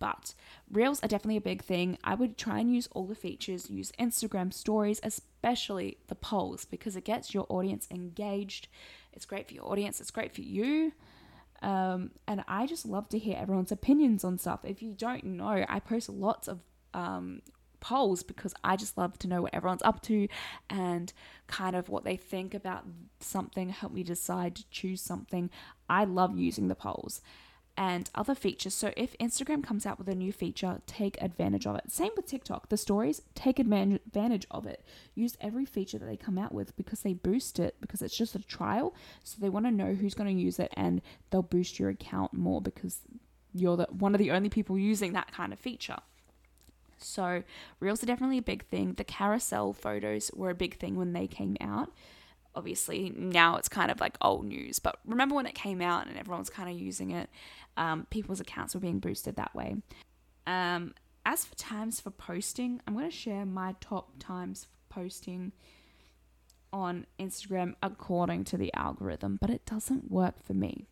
But 0.00 0.34
Reels 0.72 0.98
are 1.04 1.08
definitely 1.08 1.36
a 1.36 1.42
big 1.42 1.62
thing. 1.62 1.98
I 2.02 2.14
would 2.14 2.36
try 2.36 2.58
and 2.58 2.74
use 2.74 2.88
all 2.92 3.06
the 3.06 3.14
features, 3.14 3.70
use 3.70 3.92
Instagram 4.00 4.52
stories, 4.52 4.98
especially 5.04 5.98
the 6.08 6.16
polls, 6.16 6.64
because 6.64 6.96
it 6.96 7.04
gets 7.04 7.32
your 7.32 7.46
audience 7.48 7.86
engaged. 7.90 8.66
It's 9.12 9.26
great 9.26 9.46
for 9.46 9.54
your 9.54 9.70
audience, 9.70 10.00
it's 10.00 10.10
great 10.10 10.34
for 10.34 10.40
you. 10.40 10.92
Um, 11.62 12.12
and 12.26 12.42
I 12.48 12.66
just 12.66 12.86
love 12.86 13.08
to 13.10 13.18
hear 13.18 13.36
everyone's 13.38 13.70
opinions 13.70 14.24
on 14.24 14.38
stuff. 14.38 14.60
If 14.64 14.82
you 14.82 14.94
don't 14.94 15.24
know, 15.24 15.64
I 15.68 15.78
post 15.78 16.08
lots 16.08 16.48
of 16.48 16.60
um, 16.94 17.42
polls 17.80 18.22
because 18.22 18.54
I 18.64 18.76
just 18.76 18.96
love 18.96 19.18
to 19.18 19.28
know 19.28 19.42
what 19.42 19.54
everyone's 19.54 19.82
up 19.82 20.00
to 20.02 20.28
and 20.70 21.12
kind 21.48 21.76
of 21.76 21.90
what 21.90 22.04
they 22.04 22.16
think 22.16 22.54
about 22.54 22.84
something, 23.20 23.68
help 23.68 23.92
me 23.92 24.02
decide 24.02 24.56
to 24.56 24.64
choose 24.70 25.02
something. 25.02 25.50
I 25.88 26.04
love 26.04 26.38
using 26.38 26.68
the 26.68 26.74
polls 26.74 27.20
and 27.80 28.10
other 28.14 28.34
features. 28.34 28.74
So 28.74 28.92
if 28.94 29.16
Instagram 29.16 29.64
comes 29.64 29.86
out 29.86 29.98
with 29.98 30.06
a 30.06 30.14
new 30.14 30.32
feature, 30.32 30.82
take 30.86 31.16
advantage 31.22 31.66
of 31.66 31.76
it. 31.76 31.90
Same 31.90 32.10
with 32.14 32.26
TikTok. 32.26 32.68
The 32.68 32.76
stories, 32.76 33.22
take 33.34 33.58
advantage 33.58 34.46
of 34.50 34.66
it. 34.66 34.84
Use 35.14 35.38
every 35.40 35.64
feature 35.64 35.98
that 35.98 36.04
they 36.04 36.18
come 36.18 36.36
out 36.36 36.52
with 36.52 36.76
because 36.76 37.00
they 37.00 37.14
boost 37.14 37.58
it 37.58 37.76
because 37.80 38.02
it's 38.02 38.14
just 38.14 38.34
a 38.34 38.42
trial. 38.44 38.94
So 39.24 39.38
they 39.40 39.48
want 39.48 39.64
to 39.64 39.72
know 39.72 39.94
who's 39.94 40.12
going 40.12 40.28
to 40.28 40.42
use 40.42 40.58
it 40.58 40.70
and 40.76 41.00
they'll 41.30 41.40
boost 41.40 41.78
your 41.78 41.88
account 41.88 42.34
more 42.34 42.60
because 42.60 42.98
you're 43.54 43.78
the 43.78 43.88
one 43.90 44.14
of 44.14 44.18
the 44.18 44.30
only 44.30 44.50
people 44.50 44.78
using 44.78 45.14
that 45.14 45.32
kind 45.32 45.50
of 45.50 45.58
feature. 45.58 46.00
So 46.98 47.44
reels 47.80 48.02
are 48.02 48.06
definitely 48.06 48.36
a 48.36 48.42
big 48.42 48.66
thing. 48.66 48.92
The 48.92 49.04
carousel 49.04 49.72
photos 49.72 50.30
were 50.34 50.50
a 50.50 50.54
big 50.54 50.76
thing 50.76 50.96
when 50.96 51.14
they 51.14 51.26
came 51.26 51.56
out 51.62 51.90
obviously 52.54 53.12
now 53.16 53.56
it's 53.56 53.68
kind 53.68 53.90
of 53.90 54.00
like 54.00 54.16
old 54.20 54.44
news 54.44 54.78
but 54.78 54.98
remember 55.06 55.34
when 55.34 55.46
it 55.46 55.54
came 55.54 55.80
out 55.80 56.06
and 56.06 56.16
everyone 56.16 56.40
was 56.40 56.50
kind 56.50 56.68
of 56.68 56.78
using 56.78 57.10
it 57.10 57.30
um, 57.76 58.06
people's 58.10 58.40
accounts 58.40 58.74
were 58.74 58.80
being 58.80 58.98
boosted 58.98 59.36
that 59.36 59.54
way. 59.54 59.76
Um, 60.46 60.94
as 61.24 61.44
for 61.44 61.54
times 61.56 62.00
for 62.00 62.10
posting, 62.10 62.80
I'm 62.86 62.94
going 62.94 63.10
to 63.10 63.16
share 63.16 63.46
my 63.46 63.74
top 63.80 64.12
times 64.18 64.64
for 64.66 64.94
posting 64.94 65.52
on 66.72 67.06
Instagram 67.18 67.74
according 67.82 68.44
to 68.44 68.56
the 68.56 68.72
algorithm, 68.74 69.38
but 69.40 69.50
it 69.50 69.64
doesn't 69.66 70.10
work 70.10 70.44
for 70.44 70.54
me. 70.54 70.86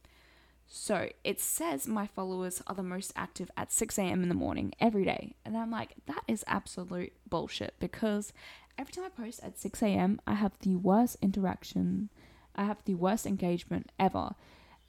So 0.66 1.08
it 1.24 1.40
says 1.40 1.86
my 1.86 2.06
followers 2.06 2.62
are 2.66 2.74
the 2.74 2.82
most 2.82 3.12
active 3.16 3.50
at 3.56 3.72
6 3.72 3.98
a.m. 3.98 4.22
in 4.22 4.28
the 4.28 4.34
morning 4.34 4.72
every 4.80 5.04
day. 5.04 5.34
And 5.44 5.56
I'm 5.56 5.70
like, 5.70 5.94
that 6.06 6.24
is 6.28 6.44
absolute 6.46 7.12
bullshit 7.28 7.74
because 7.80 8.32
every 8.78 8.92
time 8.92 9.04
I 9.04 9.22
post 9.22 9.40
at 9.42 9.58
6 9.58 9.82
a.m., 9.82 10.20
I 10.26 10.34
have 10.34 10.52
the 10.60 10.76
worst 10.76 11.16
interaction, 11.20 12.08
I 12.54 12.64
have 12.64 12.82
the 12.84 12.94
worst 12.94 13.26
engagement 13.26 13.90
ever. 13.98 14.34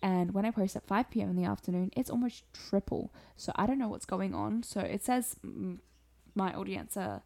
And 0.02 0.34
when 0.34 0.46
I 0.46 0.52
post 0.52 0.76
at 0.76 0.88
5 0.88 1.10
p.m. 1.10 1.30
in 1.30 1.36
the 1.36 1.44
afternoon, 1.44 1.92
it's 1.96 2.10
almost 2.10 2.44
triple. 2.54 3.12
So 3.36 3.52
I 3.56 3.66
don't 3.66 3.80
know 3.80 3.90
what's 3.90 4.06
going 4.06 4.34
on. 4.34 4.64
So 4.64 4.80
it 4.80 5.04
says 5.04 5.36
mm, 5.46 5.80
my 6.36 6.54
audience 6.54 6.96
are 6.96 7.22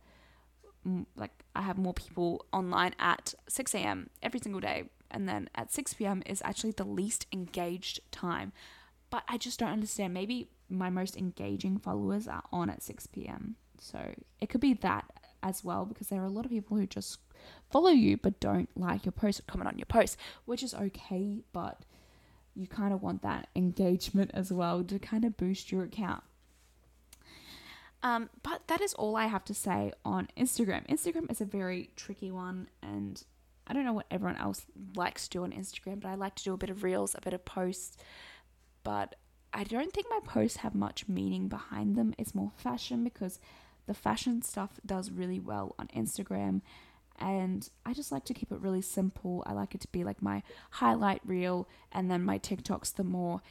mm, 0.87 1.05
like 1.15 1.43
I 1.55 1.61
have 1.61 1.77
more 1.77 1.93
people 1.93 2.45
online 2.51 2.95
at 2.97 3.35
6 3.47 3.75
a.m. 3.75 4.09
every 4.23 4.39
single 4.39 4.61
day. 4.61 4.85
And 5.11 5.29
then 5.29 5.49
at 5.53 5.71
6 5.71 5.93
p.m. 5.93 6.23
is 6.25 6.41
actually 6.43 6.71
the 6.71 6.85
least 6.85 7.27
engaged 7.31 7.99
time. 8.11 8.51
But 9.11 9.23
I 9.27 9.37
just 9.37 9.59
don't 9.59 9.69
understand. 9.69 10.11
Maybe 10.11 10.49
my 10.67 10.89
most 10.89 11.15
engaging 11.15 11.77
followers 11.77 12.27
are 12.27 12.41
on 12.51 12.71
at 12.71 12.81
6 12.81 13.05
p.m. 13.07 13.57
So 13.77 14.15
it 14.41 14.49
could 14.49 14.61
be 14.61 14.73
that 14.75 15.05
as 15.43 15.63
well 15.63 15.85
because 15.85 16.07
there 16.07 16.21
are 16.21 16.25
a 16.25 16.29
lot 16.29 16.45
of 16.45 16.51
people 16.51 16.77
who 16.77 16.87
just 16.87 17.19
follow 17.69 17.89
you 17.89 18.17
but 18.17 18.39
don't 18.39 18.69
like 18.75 19.05
your 19.05 19.11
post 19.11 19.39
or 19.39 19.43
comment 19.43 19.67
on 19.67 19.77
your 19.77 19.85
post, 19.85 20.17
which 20.45 20.63
is 20.63 20.73
okay. 20.73 21.43
But 21.51 21.83
you 22.55 22.67
kind 22.67 22.93
of 22.93 23.01
want 23.01 23.21
that 23.23 23.47
engagement 23.55 24.31
as 24.33 24.51
well 24.51 24.83
to 24.83 24.99
kind 24.99 25.25
of 25.25 25.37
boost 25.37 25.71
your 25.71 25.83
account. 25.83 26.23
Um, 28.01 28.29
but 28.43 28.67
that 28.67 28.81
is 28.81 28.93
all 28.95 29.15
I 29.15 29.27
have 29.27 29.45
to 29.45 29.53
say 29.53 29.93
on 30.03 30.27
Instagram. 30.37 30.85
Instagram 30.87 31.31
is 31.31 31.39
a 31.39 31.45
very 31.45 31.89
tricky 31.95 32.31
one, 32.31 32.67
and 32.81 33.23
I 33.65 33.73
don't 33.73 33.85
know 33.85 33.93
what 33.93 34.07
everyone 34.11 34.37
else 34.37 34.65
likes 34.95 35.29
to 35.29 35.37
do 35.37 35.43
on 35.43 35.51
Instagram, 35.51 36.01
but 36.01 36.09
I 36.09 36.15
like 36.15 36.35
to 36.35 36.43
do 36.43 36.53
a 36.53 36.57
bit 36.57 36.69
of 36.69 36.83
reels, 36.83 37.15
a 37.15 37.21
bit 37.21 37.33
of 37.33 37.45
posts. 37.45 37.97
But 38.83 39.15
I 39.53 39.63
don't 39.63 39.93
think 39.93 40.07
my 40.09 40.19
posts 40.25 40.57
have 40.57 40.75
much 40.75 41.07
meaning 41.07 41.47
behind 41.47 41.95
them. 41.95 42.13
It's 42.17 42.35
more 42.35 42.51
fashion 42.57 43.05
because 43.05 43.39
the 43.85 43.93
fashion 43.93 44.41
stuff 44.41 44.79
does 44.85 45.11
really 45.11 45.39
well 45.39 45.75
on 45.77 45.87
Instagram 45.89 46.61
and 47.19 47.69
I 47.85 47.93
just 47.93 48.11
like 48.11 48.25
to 48.25 48.33
keep 48.33 48.51
it 48.51 48.59
really 48.59 48.81
simple. 48.81 49.43
I 49.45 49.53
like 49.53 49.75
it 49.75 49.81
to 49.81 49.87
be 49.89 50.03
like 50.03 50.21
my 50.21 50.43
highlight 50.71 51.21
reel, 51.25 51.69
and 51.91 52.09
then 52.09 52.23
my 52.23 52.39
TikToks, 52.39 52.95
the 52.95 53.03
more 53.03 53.41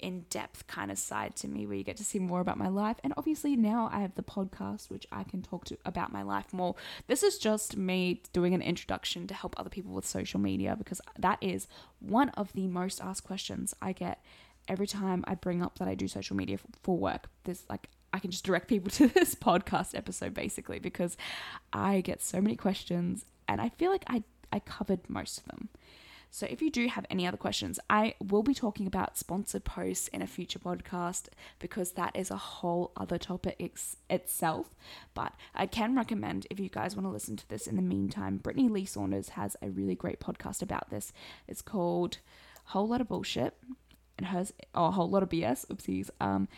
in 0.00 0.22
depth 0.28 0.66
kind 0.66 0.90
of 0.90 0.98
side 0.98 1.34
to 1.36 1.48
me 1.48 1.66
where 1.66 1.76
you 1.76 1.84
get 1.84 1.96
to 1.96 2.04
see 2.04 2.18
more 2.18 2.40
about 2.40 2.58
my 2.58 2.68
life. 2.68 2.96
And 3.04 3.14
obviously, 3.16 3.56
now 3.56 3.88
I 3.92 4.00
have 4.00 4.14
the 4.16 4.22
podcast, 4.22 4.90
which 4.90 5.06
I 5.12 5.22
can 5.24 5.42
talk 5.42 5.64
to 5.66 5.78
about 5.84 6.12
my 6.12 6.22
life 6.22 6.52
more. 6.52 6.74
This 7.06 7.22
is 7.22 7.38
just 7.38 7.76
me 7.76 8.22
doing 8.32 8.54
an 8.54 8.62
introduction 8.62 9.26
to 9.28 9.34
help 9.34 9.54
other 9.58 9.70
people 9.70 9.92
with 9.92 10.06
social 10.06 10.40
media 10.40 10.74
because 10.76 11.00
that 11.18 11.38
is 11.40 11.68
one 12.00 12.30
of 12.30 12.52
the 12.52 12.66
most 12.66 13.00
asked 13.00 13.24
questions 13.24 13.74
I 13.80 13.92
get 13.92 14.22
every 14.66 14.86
time 14.86 15.24
I 15.26 15.34
bring 15.34 15.62
up 15.62 15.78
that 15.78 15.88
I 15.88 15.94
do 15.94 16.08
social 16.08 16.36
media 16.36 16.58
for 16.82 16.96
work. 16.98 17.28
There's 17.44 17.64
like 17.68 17.88
I 18.14 18.20
can 18.20 18.30
just 18.30 18.44
direct 18.44 18.68
people 18.68 18.90
to 18.92 19.08
this 19.08 19.34
podcast 19.34 19.94
episode 19.94 20.32
basically 20.32 20.78
because 20.78 21.16
I 21.72 22.00
get 22.00 22.22
so 22.22 22.40
many 22.40 22.56
questions 22.56 23.26
and 23.48 23.60
I 23.60 23.68
feel 23.70 23.90
like 23.90 24.04
I, 24.06 24.22
I 24.52 24.60
covered 24.60 25.00
most 25.10 25.38
of 25.38 25.44
them. 25.44 25.68
So 26.30 26.46
if 26.50 26.60
you 26.60 26.70
do 26.70 26.88
have 26.88 27.06
any 27.10 27.28
other 27.28 27.36
questions, 27.36 27.78
I 27.88 28.14
will 28.20 28.42
be 28.42 28.54
talking 28.54 28.88
about 28.88 29.16
sponsored 29.16 29.62
posts 29.64 30.08
in 30.08 30.20
a 30.20 30.26
future 30.26 30.58
podcast 30.58 31.26
because 31.60 31.92
that 31.92 32.16
is 32.16 32.30
a 32.30 32.36
whole 32.36 32.90
other 32.96 33.18
topic 33.18 33.54
ex- 33.60 33.96
itself. 34.10 34.74
But 35.14 35.32
I 35.54 35.66
can 35.66 35.94
recommend 35.94 36.48
if 36.50 36.58
you 36.58 36.68
guys 36.68 36.96
want 36.96 37.06
to 37.06 37.12
listen 37.12 37.36
to 37.36 37.48
this 37.48 37.68
in 37.68 37.76
the 37.76 37.82
meantime, 37.82 38.38
Brittany 38.38 38.68
Lee 38.68 38.84
Saunders 38.84 39.30
has 39.30 39.56
a 39.62 39.70
really 39.70 39.94
great 39.94 40.18
podcast 40.18 40.60
about 40.60 40.90
this. 40.90 41.12
It's 41.46 41.62
called 41.62 42.18
Whole 42.66 42.88
Lot 42.88 43.00
of 43.00 43.08
Bullshit 43.08 43.56
and 44.18 44.26
hers, 44.28 44.52
or 44.74 44.88
a 44.88 44.92
whole 44.92 45.10
lot 45.10 45.22
of 45.22 45.28
BS, 45.28 45.66
oopsies. 45.66 46.10
Um, 46.20 46.48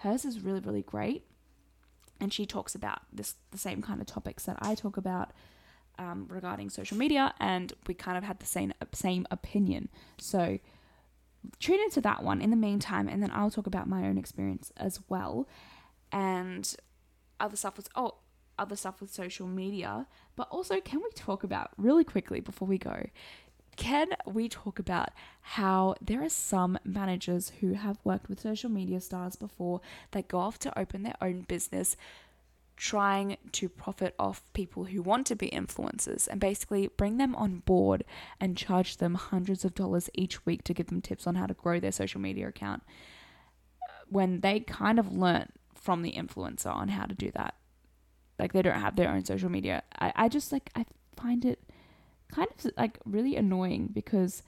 hers 0.00 0.24
is 0.24 0.40
really, 0.40 0.60
really 0.60 0.82
great. 0.82 1.24
And 2.20 2.32
she 2.32 2.44
talks 2.44 2.74
about 2.74 3.00
this 3.12 3.36
the 3.50 3.58
same 3.58 3.80
kind 3.80 4.00
of 4.00 4.06
topics 4.06 4.44
that 4.44 4.58
I 4.60 4.74
talk 4.74 4.96
about 4.96 5.32
um, 5.98 6.26
regarding 6.28 6.70
social 6.70 6.96
media, 6.96 7.34
and 7.40 7.72
we 7.86 7.94
kind 7.94 8.18
of 8.18 8.24
had 8.24 8.40
the 8.40 8.46
same 8.46 8.72
same 8.92 9.26
opinion. 9.30 9.88
So 10.18 10.58
tune 11.58 11.80
into 11.80 12.00
that 12.02 12.22
one 12.22 12.40
in 12.40 12.50
the 12.50 12.56
meantime, 12.56 13.08
and 13.08 13.22
then 13.22 13.30
I'll 13.32 13.50
talk 13.50 13.66
about 13.66 13.88
my 13.88 14.04
own 14.06 14.18
experience 14.18 14.72
as 14.76 15.00
well, 15.08 15.48
and 16.12 16.74
other 17.38 17.56
stuff 17.56 17.76
with 17.76 17.88
oh 17.94 18.16
other 18.58 18.76
stuff 18.76 19.00
with 19.00 19.12
social 19.12 19.46
media. 19.46 20.06
But 20.36 20.48
also, 20.50 20.80
can 20.80 21.00
we 21.00 21.10
talk 21.14 21.42
about 21.42 21.70
really 21.78 22.04
quickly 22.04 22.40
before 22.40 22.68
we 22.68 22.78
go? 22.78 23.06
Can 23.80 24.08
we 24.26 24.46
talk 24.46 24.78
about 24.78 25.08
how 25.40 25.94
there 26.02 26.22
are 26.22 26.28
some 26.28 26.78
managers 26.84 27.50
who 27.60 27.72
have 27.72 27.98
worked 28.04 28.28
with 28.28 28.38
social 28.38 28.68
media 28.68 29.00
stars 29.00 29.36
before 29.36 29.80
that 30.10 30.28
go 30.28 30.38
off 30.38 30.58
to 30.58 30.78
open 30.78 31.02
their 31.02 31.16
own 31.22 31.40
business, 31.48 31.96
trying 32.76 33.38
to 33.52 33.70
profit 33.70 34.14
off 34.18 34.44
people 34.52 34.84
who 34.84 35.00
want 35.00 35.26
to 35.26 35.34
be 35.34 35.48
influencers 35.48 36.28
and 36.28 36.38
basically 36.40 36.88
bring 36.98 37.16
them 37.16 37.34
on 37.36 37.60
board 37.60 38.04
and 38.38 38.54
charge 38.54 38.98
them 38.98 39.14
hundreds 39.14 39.64
of 39.64 39.74
dollars 39.74 40.10
each 40.12 40.44
week 40.44 40.62
to 40.62 40.74
give 40.74 40.88
them 40.88 41.00
tips 41.00 41.26
on 41.26 41.36
how 41.36 41.46
to 41.46 41.54
grow 41.54 41.80
their 41.80 41.90
social 41.90 42.20
media 42.20 42.48
account 42.48 42.82
uh, 43.82 44.04
when 44.10 44.40
they 44.40 44.60
kind 44.60 44.98
of 44.98 45.10
learnt 45.10 45.54
from 45.74 46.02
the 46.02 46.12
influencer 46.12 46.70
on 46.70 46.88
how 46.88 47.06
to 47.06 47.14
do 47.14 47.30
that. 47.30 47.54
Like 48.38 48.52
they 48.52 48.60
don't 48.60 48.78
have 48.78 48.96
their 48.96 49.08
own 49.08 49.24
social 49.24 49.48
media. 49.48 49.84
I, 49.98 50.12
I 50.14 50.28
just 50.28 50.52
like 50.52 50.68
I 50.74 50.84
find 51.16 51.46
it 51.46 51.60
kind 52.30 52.48
of 52.50 52.72
like 52.76 52.98
really 53.04 53.36
annoying 53.36 53.90
because 53.92 54.42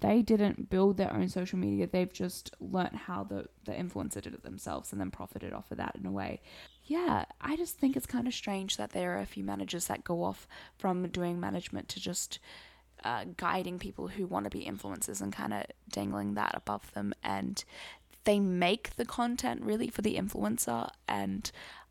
they 0.00 0.20
didn't 0.20 0.68
build 0.68 0.96
their 0.96 1.12
own 1.12 1.28
social 1.28 1.58
media. 1.58 1.86
They've 1.86 2.12
just 2.12 2.54
learnt 2.60 2.94
how 2.94 3.24
the, 3.24 3.46
the 3.64 3.72
influencer 3.72 4.20
did 4.20 4.34
it 4.34 4.42
themselves 4.42 4.92
and 4.92 5.00
then 5.00 5.10
profited 5.10 5.52
off 5.52 5.70
of 5.70 5.78
that 5.78 5.96
in 5.98 6.04
a 6.04 6.12
way. 6.12 6.40
Yeah, 6.84 7.24
I 7.40 7.56
just 7.56 7.78
think 7.78 7.96
it's 7.96 8.06
kind 8.06 8.26
of 8.26 8.34
strange 8.34 8.76
that 8.76 8.90
there 8.90 9.16
are 9.16 9.20
a 9.20 9.26
few 9.26 9.42
managers 9.42 9.86
that 9.86 10.04
go 10.04 10.22
off 10.22 10.46
from 10.76 11.08
doing 11.08 11.40
management 11.40 11.88
to 11.90 12.00
just 12.00 12.38
uh, 13.04 13.24
guiding 13.36 13.78
people 13.78 14.08
who 14.08 14.26
want 14.26 14.44
to 14.44 14.50
be 14.50 14.64
influencers 14.64 15.20
and 15.22 15.32
kind 15.32 15.54
of 15.54 15.64
dangling 15.90 16.34
that 16.34 16.54
above 16.54 16.92
them. 16.92 17.14
And 17.22 17.64
they 18.24 18.38
make 18.38 18.96
the 18.96 19.06
content 19.06 19.62
really 19.62 19.88
for 19.88 20.02
the 20.02 20.16
influencer. 20.16 20.90
And 21.08 21.50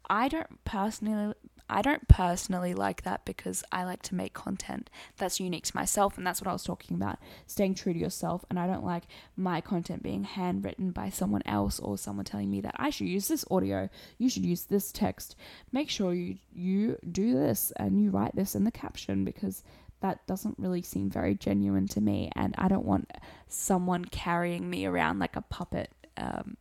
I 0.10 0.28
don't 0.28 0.64
personally 0.64 1.34
I 1.70 1.82
don't 1.82 2.08
personally 2.08 2.74
like 2.74 3.02
that 3.04 3.26
because 3.26 3.64
I 3.72 3.86
like 3.86 4.04
to 4.04 4.16
make 4.16 4.34
content 4.34 4.90
that's 5.18 5.40
unique 5.40 5.66
to 5.66 5.76
myself, 5.76 6.18
and 6.18 6.26
that's 6.26 6.42
what 6.42 6.48
I 6.48 6.54
was 6.54 6.64
talking 6.64 6.96
about 6.96 7.18
staying 7.48 7.76
true 7.76 7.94
to 7.94 8.00
yourself. 8.00 8.46
And 8.50 8.60
I 8.60 8.68
don't 8.68 8.86
like 8.86 9.04
my 9.36 9.62
content 9.62 10.04
being 10.04 10.24
handwritten 10.24 10.92
by 10.92 11.10
someone 11.10 11.42
else 11.46 11.80
or 11.80 11.98
someone 11.98 12.26
telling 12.26 12.52
me 12.52 12.62
that 12.62 12.76
I 12.78 12.92
should 12.92 13.08
use 13.08 13.28
this 13.28 13.46
audio, 13.50 13.90
you 14.18 14.30
should 14.30 14.46
use 14.46 14.64
this 14.64 14.92
text. 14.92 15.36
Make 15.72 15.90
sure 15.90 16.14
you 16.14 16.38
you 16.54 16.98
do 17.12 17.34
this 17.34 17.74
and 17.78 18.00
you 18.00 18.12
write 18.12 18.36
this 18.36 18.56
in 18.56 18.64
the 18.64 18.72
caption 18.72 19.26
because 19.26 19.64
that 20.02 20.26
doesn't 20.28 20.60
really 20.60 20.84
seem 20.84 21.10
very 21.10 21.34
genuine 21.34 21.88
to 21.90 22.02
me, 22.02 22.32
and 22.36 22.54
I 22.58 22.68
don't 22.68 22.86
want 22.86 23.12
someone 23.48 24.06
carrying 24.06 24.70
me 24.70 24.86
around 24.86 25.20
like 25.20 25.36
a 25.36 25.42
puppet. 25.42 25.92
Um, 26.18 26.58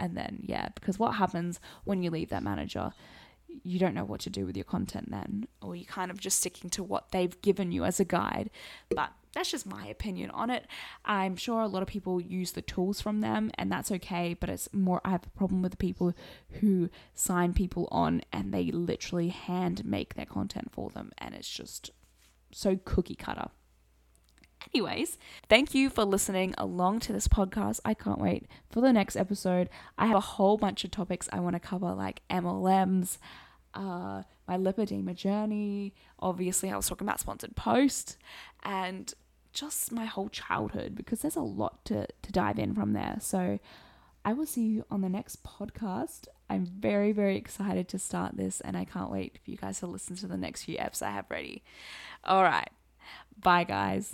and 0.00 0.16
then 0.16 0.42
yeah, 0.46 0.68
because 0.74 0.98
what 0.98 1.14
happens 1.14 1.60
when 1.84 2.02
you 2.02 2.10
leave 2.10 2.30
that 2.30 2.42
manager? 2.42 2.92
You 3.62 3.78
don't 3.78 3.94
know 3.94 4.04
what 4.04 4.20
to 4.20 4.30
do 4.30 4.46
with 4.46 4.56
your 4.56 4.64
content 4.64 5.10
then, 5.10 5.46
or 5.60 5.74
you're 5.74 5.84
kind 5.86 6.10
of 6.10 6.20
just 6.20 6.38
sticking 6.38 6.70
to 6.70 6.82
what 6.82 7.10
they've 7.10 7.40
given 7.42 7.72
you 7.72 7.84
as 7.84 8.00
a 8.00 8.04
guide. 8.04 8.50
But 8.88 9.12
that's 9.32 9.50
just 9.50 9.66
my 9.66 9.86
opinion 9.86 10.30
on 10.30 10.50
it. 10.50 10.66
I'm 11.04 11.36
sure 11.36 11.60
a 11.60 11.68
lot 11.68 11.82
of 11.82 11.88
people 11.88 12.20
use 12.20 12.52
the 12.52 12.62
tools 12.62 13.00
from 13.00 13.20
them, 13.20 13.50
and 13.56 13.70
that's 13.70 13.92
okay. 13.92 14.34
But 14.34 14.48
it's 14.48 14.72
more, 14.72 15.00
I 15.04 15.10
have 15.10 15.26
a 15.26 15.38
problem 15.38 15.62
with 15.62 15.72
the 15.72 15.76
people 15.76 16.14
who 16.60 16.88
sign 17.14 17.52
people 17.52 17.88
on 17.90 18.22
and 18.32 18.52
they 18.52 18.70
literally 18.70 19.28
hand 19.28 19.84
make 19.84 20.14
their 20.14 20.26
content 20.26 20.70
for 20.72 20.90
them, 20.90 21.12
and 21.18 21.34
it's 21.34 21.50
just 21.50 21.90
so 22.52 22.78
cookie 22.84 23.14
cutter. 23.14 23.48
Anyways, 24.74 25.18
thank 25.48 25.74
you 25.74 25.88
for 25.88 26.04
listening 26.04 26.54
along 26.58 27.00
to 27.00 27.12
this 27.12 27.28
podcast. 27.28 27.80
I 27.84 27.94
can't 27.94 28.20
wait 28.20 28.46
for 28.70 28.80
the 28.80 28.92
next 28.92 29.16
episode. 29.16 29.68
I 29.96 30.06
have 30.06 30.16
a 30.16 30.20
whole 30.20 30.58
bunch 30.58 30.84
of 30.84 30.90
topics 30.90 31.28
I 31.32 31.40
want 31.40 31.54
to 31.54 31.60
cover, 31.60 31.92
like 31.94 32.22
MLMs, 32.28 33.18
uh, 33.74 34.22
my 34.46 34.56
lipedema 34.56 35.14
journey. 35.14 35.94
Obviously, 36.18 36.70
I 36.70 36.76
was 36.76 36.88
talking 36.88 37.06
about 37.06 37.20
sponsored 37.20 37.56
post 37.56 38.16
and 38.62 39.14
just 39.52 39.92
my 39.92 40.04
whole 40.04 40.28
childhood 40.28 40.94
because 40.94 41.20
there's 41.20 41.36
a 41.36 41.40
lot 41.40 41.84
to, 41.86 42.06
to 42.22 42.32
dive 42.32 42.58
in 42.58 42.74
from 42.74 42.92
there. 42.92 43.16
So 43.20 43.58
I 44.24 44.32
will 44.32 44.46
see 44.46 44.66
you 44.66 44.84
on 44.90 45.00
the 45.00 45.08
next 45.08 45.42
podcast. 45.42 46.26
I'm 46.50 46.66
very, 46.66 47.12
very 47.12 47.36
excited 47.36 47.88
to 47.88 47.98
start 47.98 48.36
this 48.36 48.60
and 48.60 48.76
I 48.76 48.84
can't 48.84 49.10
wait 49.10 49.38
for 49.42 49.50
you 49.50 49.56
guys 49.56 49.80
to 49.80 49.86
listen 49.86 50.16
to 50.16 50.26
the 50.26 50.36
next 50.36 50.64
few 50.64 50.76
apps 50.76 51.02
I 51.02 51.10
have 51.10 51.26
ready. 51.30 51.62
All 52.24 52.42
right. 52.42 52.68
Bye, 53.40 53.64
guys. 53.64 54.06